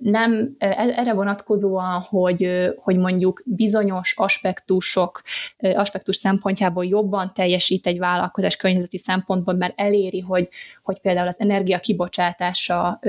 [0.00, 5.22] nem e, erre vonatkozóan, hogy, hogy mondjuk bizonyos aspektusok,
[5.58, 10.48] aspektus szempontjából jobban teljesít egy vállalkozás környezeti szempontból, mert eléri, hogy,
[10.82, 13.00] hogy például az energia kibocsátása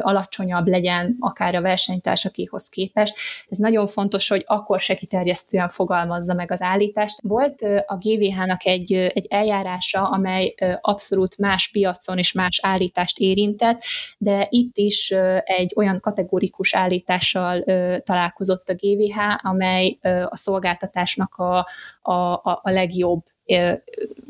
[0.00, 3.14] alacsonyabb legyen, akár a versenytársakéhoz képest.
[3.48, 7.18] Ez nagyon fontos, hogy akkor se kiterjesztően fogalmazza meg az állítást.
[7.22, 13.82] Volt a GVH-nak egy, egy eljárása, amely abszolút más piacon és más állítást érintett,
[14.18, 17.64] de itt is egy olyan kategóriát kategórikus állítással
[18.02, 21.66] találkozott a GVH, amely a szolgáltatásnak a,
[22.02, 23.22] a, a, a legjobb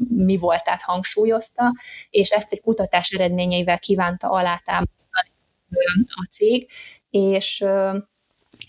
[0.08, 1.74] mi voltát hangsúlyozta,
[2.10, 5.30] és ezt egy kutatás eredményeivel kívánta alátámasztani
[6.06, 6.70] a cég,
[7.10, 7.64] és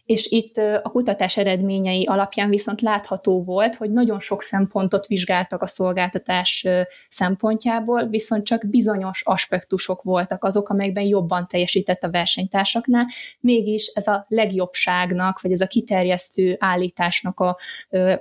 [0.09, 5.67] és itt a kutatás eredményei alapján viszont látható volt, hogy nagyon sok szempontot vizsgáltak a
[5.67, 6.67] szolgáltatás
[7.09, 13.03] szempontjából, viszont csak bizonyos aspektusok voltak azok, amelyekben jobban teljesített a versenytársaknál,
[13.39, 17.57] mégis ez a legjobbságnak, vagy ez a kiterjesztő állításnak, a,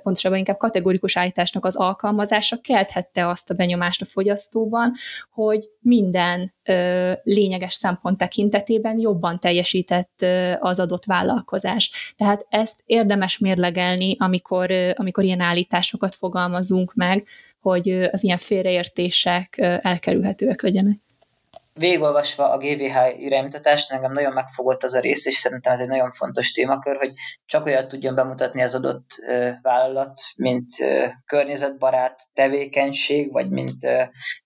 [0.02, 4.92] pontosabban inkább kategorikus állításnak az alkalmazása kelthette azt a benyomást a fogyasztóban,
[5.30, 6.54] hogy minden
[7.22, 10.24] lényeges szempont tekintetében jobban teljesített
[10.58, 12.14] az adott vállalkozás.
[12.16, 17.26] Tehát ezt érdemes mérlegelni, amikor, amikor ilyen állításokat fogalmazunk meg,
[17.60, 21.06] hogy az ilyen félreértések elkerülhetőek legyenek
[21.78, 26.10] végigolvasva a GVH iránymutatást, engem nagyon megfogott az a rész, és szerintem ez egy nagyon
[26.10, 27.12] fontos témakör, hogy
[27.46, 29.06] csak olyat tudjon bemutatni az adott
[29.62, 30.66] vállalat, mint
[31.26, 33.82] környezetbarát tevékenység, vagy mint,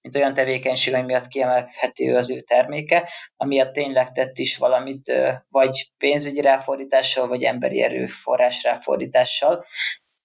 [0.00, 5.12] mint olyan tevékenység, ami miatt kiemelhető az ő terméke, amiatt tényleg tett is valamit,
[5.48, 9.64] vagy pénzügyi ráfordítással, vagy emberi erőforrás ráfordítással,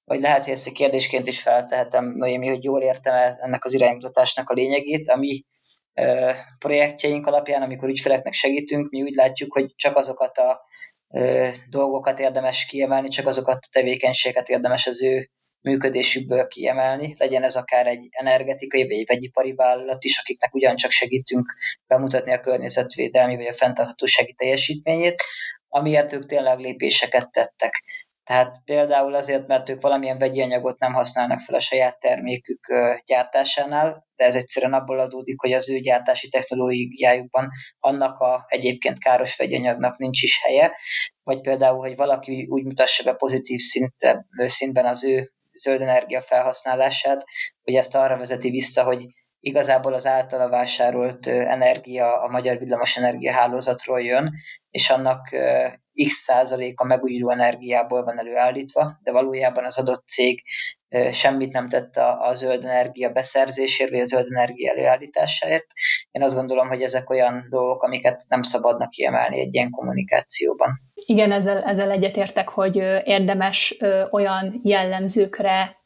[0.04, 4.50] vagy lehet, hogy ezt a kérdésként is feltehetem, Noémi, hogy jól értem ennek az iránymutatásnak
[4.50, 5.44] a lényegét, ami
[6.60, 10.62] projektjeink alapján, amikor ügyfeleknek segítünk, mi úgy látjuk, hogy csak azokat a
[11.70, 15.30] dolgokat érdemes kiemelni, csak azokat a tevékenységeket érdemes az ő
[15.62, 21.56] működésükből kiemelni, legyen ez akár egy energetikai vagy egy vegyipari vállalat is, akiknek ugyancsak segítünk
[21.88, 25.24] bemutatni a környezetvédelmi vagy a fenntarthatósági teljesítményét,
[25.68, 27.84] amiért ők tényleg lépéseket tettek.
[28.28, 32.74] Tehát például azért, mert ők valamilyen vegyi anyagot nem használnak fel a saját termékük
[33.06, 39.36] gyártásánál, de ez egyszerűen abból adódik, hogy az ő gyártási technológiájukban annak a egyébként káros
[39.36, 40.78] vegyi anyagnak nincs is helye,
[41.24, 47.26] vagy például, hogy valaki úgy mutassa be pozitív szinte, szintben az ő zöld energia felhasználását,
[47.64, 49.06] hogy ezt arra vezeti vissza, hogy
[49.40, 53.00] igazából az általa vásárolt energia a magyar villamos
[53.32, 54.34] hálózatról jön,
[54.70, 55.30] és annak
[56.08, 60.44] x százaléka megújuló energiából van előállítva, de valójában az adott cég
[61.12, 65.66] semmit nem tett a, a zöld energia beszerzésért, vagy a zöld energia előállításáért.
[66.12, 70.70] Én azt gondolom, hogy ezek olyan dolgok, amiket nem szabadnak kiemelni egy ilyen kommunikációban.
[70.94, 73.78] Igen, ezzel, ezzel egyetértek, hogy érdemes
[74.12, 75.77] olyan jellemzőkre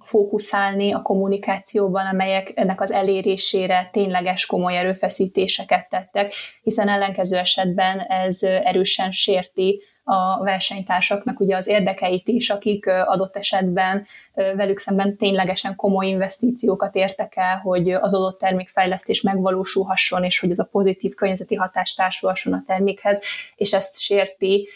[0.00, 6.32] fókuszálni a kommunikációban, amelyek ennek az elérésére tényleges komoly erőfeszítéseket tettek,
[6.62, 14.06] hiszen ellenkező esetben ez erősen sérti a versenytársaknak ugye az érdekeit is, akik adott esetben
[14.34, 20.58] velük szemben ténylegesen komoly investíciókat értek el, hogy az adott termékfejlesztés megvalósulhasson, és hogy ez
[20.58, 23.22] a pozitív környezeti hatás társulhasson a termékhez,
[23.56, 24.68] és ezt sérti,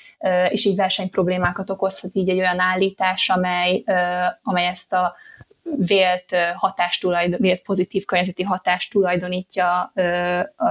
[0.48, 3.84] és így versenyproblémákat okozhat így egy olyan állítás, amely,
[4.42, 5.14] amely ezt a
[5.76, 9.92] vélt hatástulajdon, vélt pozitív környezeti hatást tulajdonítja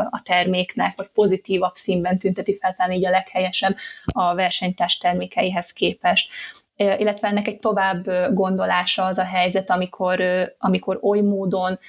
[0.09, 3.75] a terméknek, vagy pozitívabb színben tünteti fel, talán így a leghelyesebb
[4.05, 6.31] a versenytárs termékeihez képest.
[6.75, 10.21] Illetve ennek egy tovább gondolása az a helyzet, amikor,
[10.57, 11.79] amikor oly módon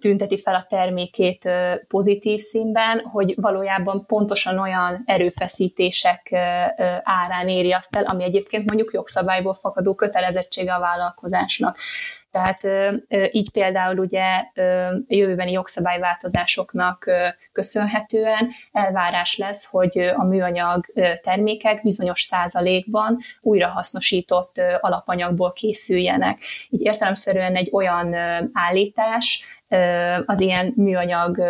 [0.00, 1.48] tünteti fel a termékét
[1.88, 6.32] pozitív színben, hogy valójában pontosan olyan erőfeszítések
[7.02, 11.78] árán éri azt el, ami egyébként mondjuk jogszabályból fakadó kötelezettsége a vállalkozásnak.
[12.34, 12.60] Tehát
[13.30, 14.44] így például ugye
[15.06, 17.10] jövőbeni jogszabályváltozásoknak
[17.52, 20.84] köszönhetően elvárás lesz, hogy a műanyag
[21.22, 26.38] termékek bizonyos százalékban újrahasznosított alapanyagból készüljenek.
[26.70, 28.14] Így értelemszerűen egy olyan
[28.52, 29.44] állítás,
[30.24, 31.42] az ilyen műanyag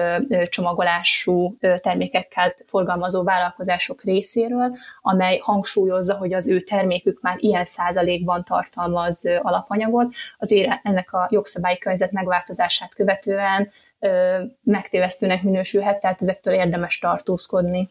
[0.48, 9.24] csomagolású termékekkel forgalmazó vállalkozások részéről, amely hangsúlyozza, hogy az ő termékük már ilyen százalékban tartalmaz
[9.42, 13.70] alapanyagot, azért ennek a jogszabálykörnyezet megváltozását követően
[14.62, 17.88] megtévesztőnek minősülhet, tehát ezektől érdemes tartózkodni.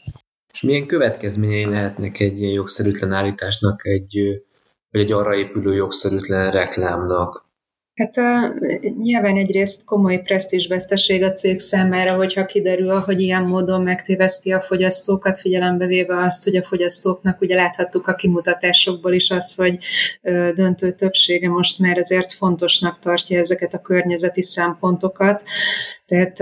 [0.53, 4.43] És milyen következményei lehetnek egy ilyen jogszerűtlen állításnak, egy,
[4.91, 7.51] vagy egy arra épülő jogszerűtlen reklámnak?
[7.95, 8.53] Hát a,
[9.01, 15.39] nyilván egyrészt komoly presztízsveszteség a cég számára, hogyha kiderül, hogy ilyen módon megtéveszti a fogyasztókat,
[15.39, 19.77] figyelembe véve azt, hogy a fogyasztóknak ugye láthattuk a kimutatásokból is az, hogy
[20.21, 25.43] ö, döntő többsége most már ezért fontosnak tartja ezeket a környezeti szempontokat.
[26.13, 26.39] Tehát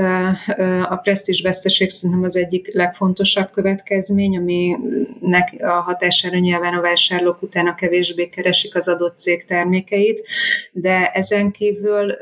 [0.89, 7.75] a presztízs veszteség szerintem az egyik legfontosabb következmény, aminek a hatására nyilván a vásárlók utána
[7.75, 10.27] kevésbé keresik az adott cég termékeit,
[10.71, 12.17] de ezen kívül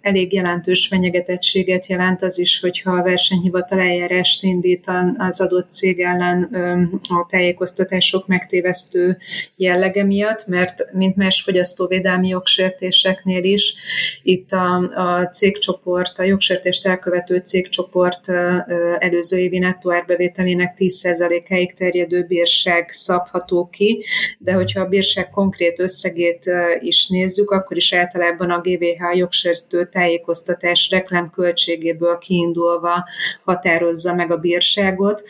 [0.00, 4.84] elég jelentős fenyegetettséget jelent az is, hogyha a versenyhivatal eljárást indít
[5.18, 6.42] az adott cég ellen
[7.08, 9.18] a tájékoztatások megtévesztő
[9.56, 13.74] jellege miatt, mert mint más fogyasztóvédelmi jogsértéseknél is,
[14.22, 18.28] itt a, a cégcsoport, a jogsértés büntetést elkövető cégcsoport
[18.98, 24.04] előző évi nettó árbevételének 10%-áig terjedő bírság szabható ki,
[24.38, 26.50] de hogyha a bírság konkrét összegét
[26.80, 33.04] is nézzük, akkor is általában a GVH jogsértő tájékoztatás reklám költségéből kiindulva
[33.44, 35.22] határozza meg a bírságot,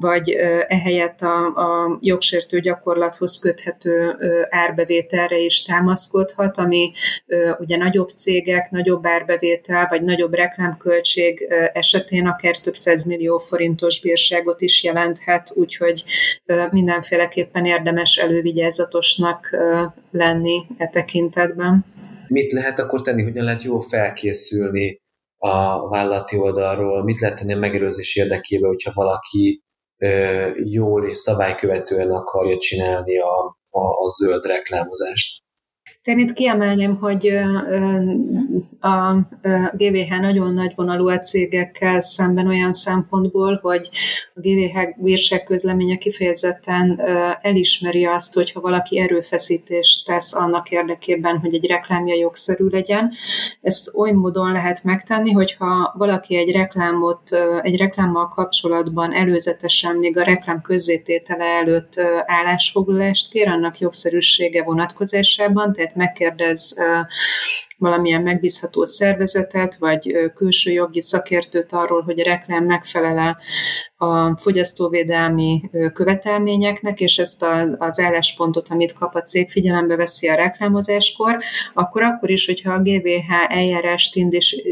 [0.00, 0.30] vagy
[0.68, 4.16] ehelyett a, a jogsértő gyakorlathoz köthető
[4.50, 6.92] árbevételre is támaszkodhat, ami
[7.58, 12.74] ugye nagyobb cégek, nagyobb árbevétel, vagy nagyobb reklámköltség költség esetén akár több
[13.06, 16.04] millió forintos bírságot is jelenthet, úgyhogy
[16.70, 19.56] mindenféleképpen érdemes elővigyázatosnak
[20.10, 21.84] lenni e tekintetben.
[22.26, 25.00] Mit lehet akkor tenni, hogyan lehet jól felkészülni
[25.38, 29.62] a vállalati oldalról, mit lehet tenni a megelőzés érdekében, hogyha valaki
[30.64, 35.39] jól és szabálykövetően akarja csinálni a, a, a zöld reklámozást?
[36.04, 37.26] Itt kiemelném, hogy
[38.80, 39.12] a
[39.72, 43.88] GVH nagyon nagy vonalú a cégekkel szemben olyan szempontból, hogy
[44.34, 47.00] a GVH bírság közleménye kifejezetten
[47.42, 53.12] elismeri azt, hogyha valaki erőfeszítést tesz annak érdekében, hogy egy reklámja jogszerű legyen.
[53.60, 57.22] Ezt oly módon lehet megtenni, hogyha valaki egy reklámot,
[57.62, 65.89] egy reklámmal kapcsolatban előzetesen még a reklám közzététele előtt állásfoglalást kér, annak jogszerűsége vonatkozásában, tehát
[65.94, 66.74] megkérdez
[67.80, 73.36] valamilyen megbízható szervezetet, vagy külső jogi szakértőt arról, hogy a reklám megfelele
[73.96, 77.46] a fogyasztóvédelmi követelményeknek, és ezt
[77.78, 81.38] az álláspontot, amit kap a cég, figyelembe veszi a reklámozáskor,
[81.74, 84.16] akkor akkor is, hogyha a GVH eljárást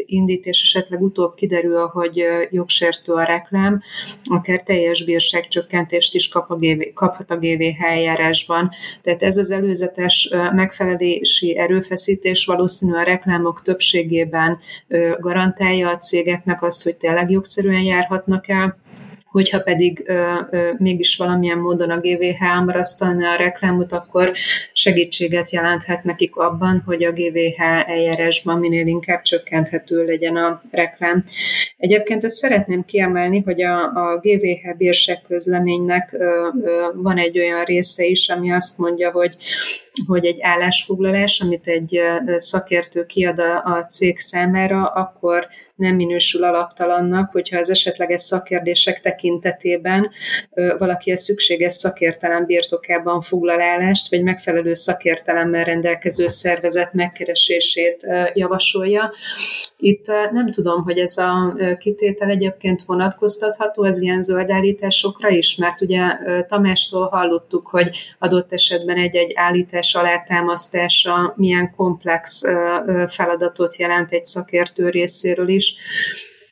[0.07, 3.83] indít, és esetleg utóbb kiderül, hogy jogsértő a reklám,
[4.25, 8.71] akár teljes bírságcsökkentést is kap a GV, kaphat a GVH eljárásban.
[9.03, 14.59] Tehát ez az előzetes megfelelési erőfeszítés valószínű a reklámok többségében
[15.21, 18.79] garantálja a cégeknek azt, hogy tényleg jogszerűen járhatnak el,
[19.31, 24.33] hogyha pedig ö, ö, mégis valamilyen módon a GVH amrasztalna a reklámot, akkor
[24.73, 31.25] segítséget jelenthet nekik abban, hogy a GVH eljárásban minél inkább csökkenthető legyen a reklám.
[31.77, 37.65] Egyébként ezt szeretném kiemelni, hogy a, a GVH bírság közleménynek ö, ö, van egy olyan
[37.65, 39.37] része is, ami azt mondja, hogy
[40.07, 42.01] hogy egy állásfoglalás, amit egy
[42.37, 45.49] szakértő kiad a, a cég számára, akkor
[45.79, 50.11] nem minősül alaptalannak, hogyha az esetleges szakkérdések tekintetében
[50.79, 59.13] valaki a szükséges szakértelem birtokában foglal állást, vagy megfelelő szakértelemmel rendelkező szervezet megkeresését javasolja.
[59.77, 65.81] Itt nem tudom, hogy ez a kitétel egyébként vonatkoztatható az ilyen zöld állításokra is, mert
[65.81, 66.01] ugye
[66.49, 72.43] Tamástól hallottuk, hogy adott esetben egy-egy állítás alátámasztása milyen komplex
[73.09, 75.68] feladatot jelent egy szakértő részéről is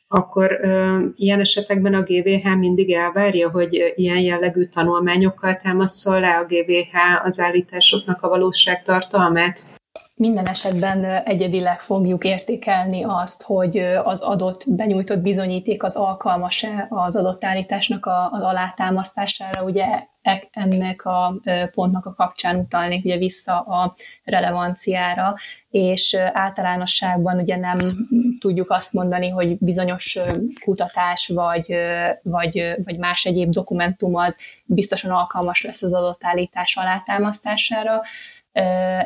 [0.07, 6.45] akkor ö, ilyen esetekben a GVH mindig elvárja, hogy ilyen jellegű tanulmányokkal támaszol le a
[6.45, 9.76] GVH az állításoknak a valóságtartalmát?
[10.17, 17.43] Minden esetben egyedileg fogjuk értékelni azt, hogy az adott benyújtott bizonyíték az alkalmas-e az adott
[17.43, 19.63] állításnak az alátámasztására.
[19.63, 19.85] Ugye
[20.21, 21.41] e, ennek a
[21.73, 25.35] pontnak a kapcsán utalnék ugye vissza a relevanciára,
[25.69, 27.77] és általánosságban ugye nem
[28.39, 30.17] tudjuk azt mondani, hogy bizonyos
[30.63, 31.73] kutatás vagy,
[32.21, 38.01] vagy, vagy más egyéb dokumentum az biztosan alkalmas lesz az adott állítás alátámasztására,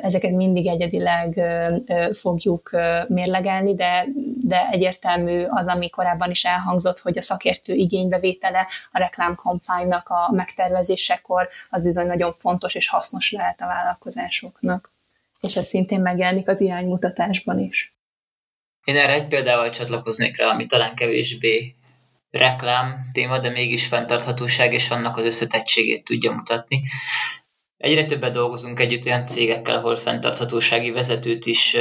[0.01, 1.41] ezeket mindig egyedileg
[2.11, 2.69] fogjuk
[3.07, 4.05] mérlegelni, de,
[4.41, 11.49] de egyértelmű az, ami korábban is elhangzott, hogy a szakértő igénybevétele a reklámkampánynak a megtervezésekor
[11.69, 14.91] az bizony nagyon fontos és hasznos lehet a vállalkozásoknak.
[15.41, 17.95] És ez szintén megjelenik az iránymutatásban is.
[18.83, 21.75] Én erre egy példával csatlakoznék rá, ami talán kevésbé
[22.31, 26.81] reklám téma, de mégis fenntarthatóság és annak az összetettségét tudja mutatni.
[27.81, 31.77] Egyre többet dolgozunk együtt olyan cégekkel, ahol fenntarthatósági vezetőt is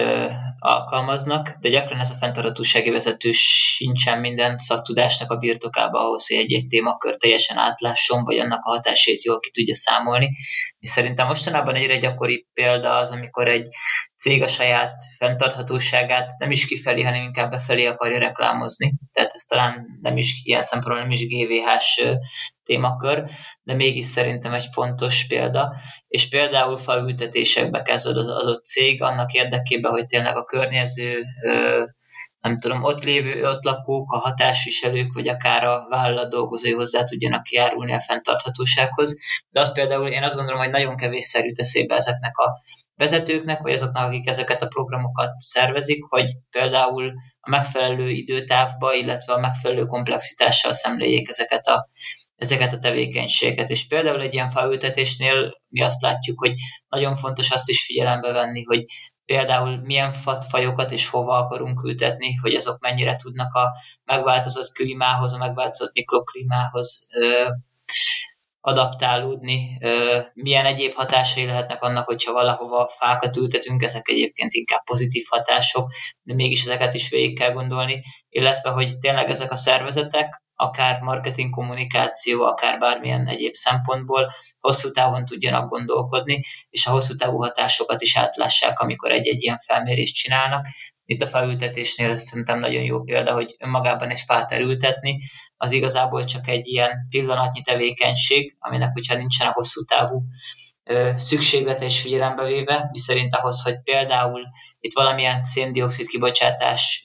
[0.58, 6.66] alkalmaznak, de gyakran ez a fenntarthatósági vezető sincsen minden szaktudásnak a birtokába ahhoz, hogy egy-egy
[6.66, 10.30] témakör teljesen átlásson, vagy annak a hatásét jól ki tudja számolni.
[10.78, 13.66] És szerintem mostanában egyre gyakori példa az, amikor egy
[14.16, 18.94] cég a saját fenntarthatóságát nem is kifelé, hanem inkább befelé akarja reklámozni.
[19.12, 22.02] Tehát ez talán nem is ilyen szempontból nem is GVH-s
[22.70, 23.24] témakör,
[23.62, 25.74] de mégis szerintem egy fontos példa,
[26.08, 31.24] és például falültetésekbe kezd az adott cég annak érdekében, hogy tényleg a környező
[32.40, 37.50] nem tudom, ott lévő, ott lakók, a hatásviselők, vagy akár a vállalat dolgozói hozzá tudjanak
[37.50, 39.18] járulni a fenntarthatósághoz.
[39.50, 42.60] De azt például én azt gondolom, hogy nagyon kevés szerű eszébe ezeknek a
[42.94, 49.38] vezetőknek, vagy azoknak, akik ezeket a programokat szervezik, hogy például a megfelelő időtávba, illetve a
[49.38, 51.88] megfelelő komplexitással szemléljék ezeket a
[52.40, 53.68] ezeket a tevékenységeket.
[53.68, 56.52] És például egy ilyen faültetésnél mi azt látjuk, hogy
[56.88, 58.84] nagyon fontos azt is figyelembe venni, hogy
[59.24, 63.70] például milyen fatfajokat és hova akarunk ültetni, hogy azok mennyire tudnak a
[64.04, 67.06] megváltozott klímához, a megváltozott mikroklímához
[68.60, 69.78] adaptálódni,
[70.34, 75.90] milyen egyéb hatásai lehetnek annak, hogyha valahova fákat ültetünk, ezek egyébként inkább pozitív hatások,
[76.22, 81.50] de mégis ezeket is végig kell gondolni, illetve hogy tényleg ezek a szervezetek akár marketing
[81.50, 86.40] kommunikáció, akár bármilyen egyéb szempontból hosszú távon tudjanak gondolkodni,
[86.70, 90.66] és a hosszú távú hatásokat is átlássák, amikor egy-egy ilyen felmérést csinálnak.
[91.04, 95.18] Itt a felültetésnél szerintem nagyon jó példa, hogy önmagában egy fát elültetni,
[95.56, 100.22] az igazából csak egy ilyen pillanatnyi tevékenység, aminek, hogyha nincsen a hosszú távú
[101.16, 104.42] szükséglete is figyelembe véve, miszerint ahhoz, hogy például
[104.80, 107.04] itt valamilyen széndiokszid kibocsátás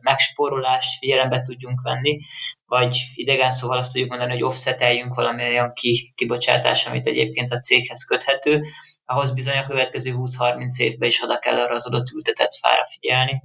[0.00, 2.18] megspórolást figyelembe tudjunk venni,
[2.66, 8.04] vagy idegen szóval azt tudjuk mondani, hogy offseteljünk valamilyen ki, kibocsátás, amit egyébként a céghez
[8.04, 8.62] köthető,
[9.04, 13.42] ahhoz bizony a következő 20-30 évben is oda kell arra az adott ültetett fára figyelni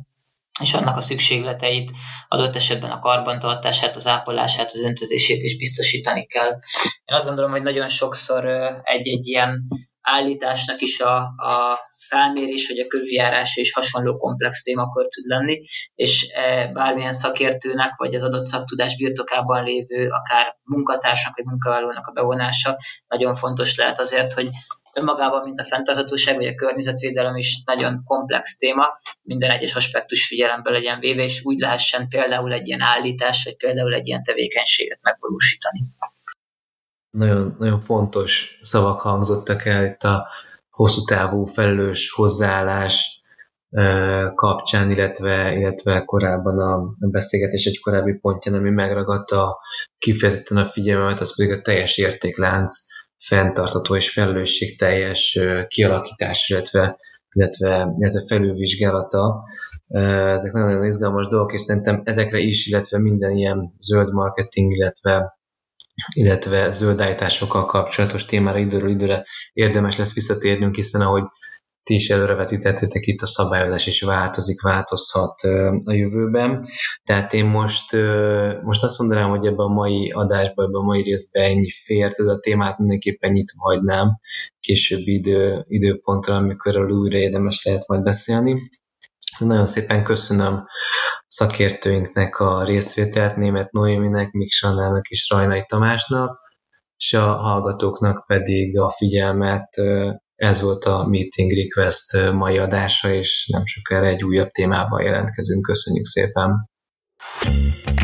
[0.62, 1.92] és annak a szükségleteit,
[2.28, 6.50] adott esetben a karbantartását, az ápolását, az öntözését is biztosítani kell.
[7.06, 8.46] Én azt gondolom, hogy nagyon sokszor
[8.84, 9.68] egy-egy ilyen
[10.02, 15.62] állításnak is a, a felmérés vagy a körüljárás és hasonló komplex témakör tud lenni,
[15.96, 16.28] és
[16.74, 22.78] bármilyen szakértőnek vagy az adott szaktudás birtokában lévő, akár munkatársnak vagy munkavállalónak a bevonása
[23.08, 24.50] nagyon fontos lehet azért, hogy
[24.98, 28.86] önmagában, mint a fenntarthatóság vagy a környezetvédelem is nagyon komplex téma,
[29.22, 33.94] minden egyes aspektus figyelembe legyen véve, és úgy lehessen például egy ilyen állítás, vagy például
[33.94, 35.84] egy ilyen tevékenységet megvalósítani.
[37.10, 40.28] Nagyon, nagyon fontos szavak hangzottak el itt a
[40.70, 43.22] hosszú távú felelős hozzáállás
[44.36, 49.60] kapcsán, illetve, illetve korábban a beszélgetés egy korábbi pontján, ami megragadta
[49.98, 52.72] kifejezetten a figyelmemet, az pedig a teljes értéklánc
[53.18, 56.98] fenntartató és felelősségteljes kialakítás, illetve,
[57.32, 59.44] illetve, illetve felülvizsgálata.
[60.34, 65.38] Ezek nagyon-nagyon izgalmas dolgok, és szerintem ezekre is, illetve minden ilyen zöld marketing, illetve
[66.16, 71.24] illetve zöld állításokkal kapcsolatos témára időről időre érdemes lesz visszatérnünk, hiszen ahogy
[71.88, 75.42] ti is előrevetítettétek itt a szabályozás is változik, változhat
[75.86, 76.66] a jövőben.
[77.04, 77.92] Tehát én most,
[78.64, 82.36] most azt mondanám, hogy ebben a mai adásban, ebben a mai részben ennyi fér, tehát
[82.36, 84.20] a témát mindenképpen nyitva hagynám
[84.60, 88.70] későbbi idő, időpontra, amikor a újra érdemes lehet majd beszélni.
[89.40, 90.66] Nagyon szépen köszönöm
[91.28, 96.40] szakértőinknek a részvételt, német Noéminek, Miksanának és Rajnai Tamásnak,
[96.98, 99.70] és a hallgatóknak pedig a figyelmet.
[100.38, 105.62] Ez volt a Meeting Request mai adása, és nem sokára egy újabb témával jelentkezünk.
[105.62, 106.70] Köszönjük szépen!
[107.30, 107.97] thank you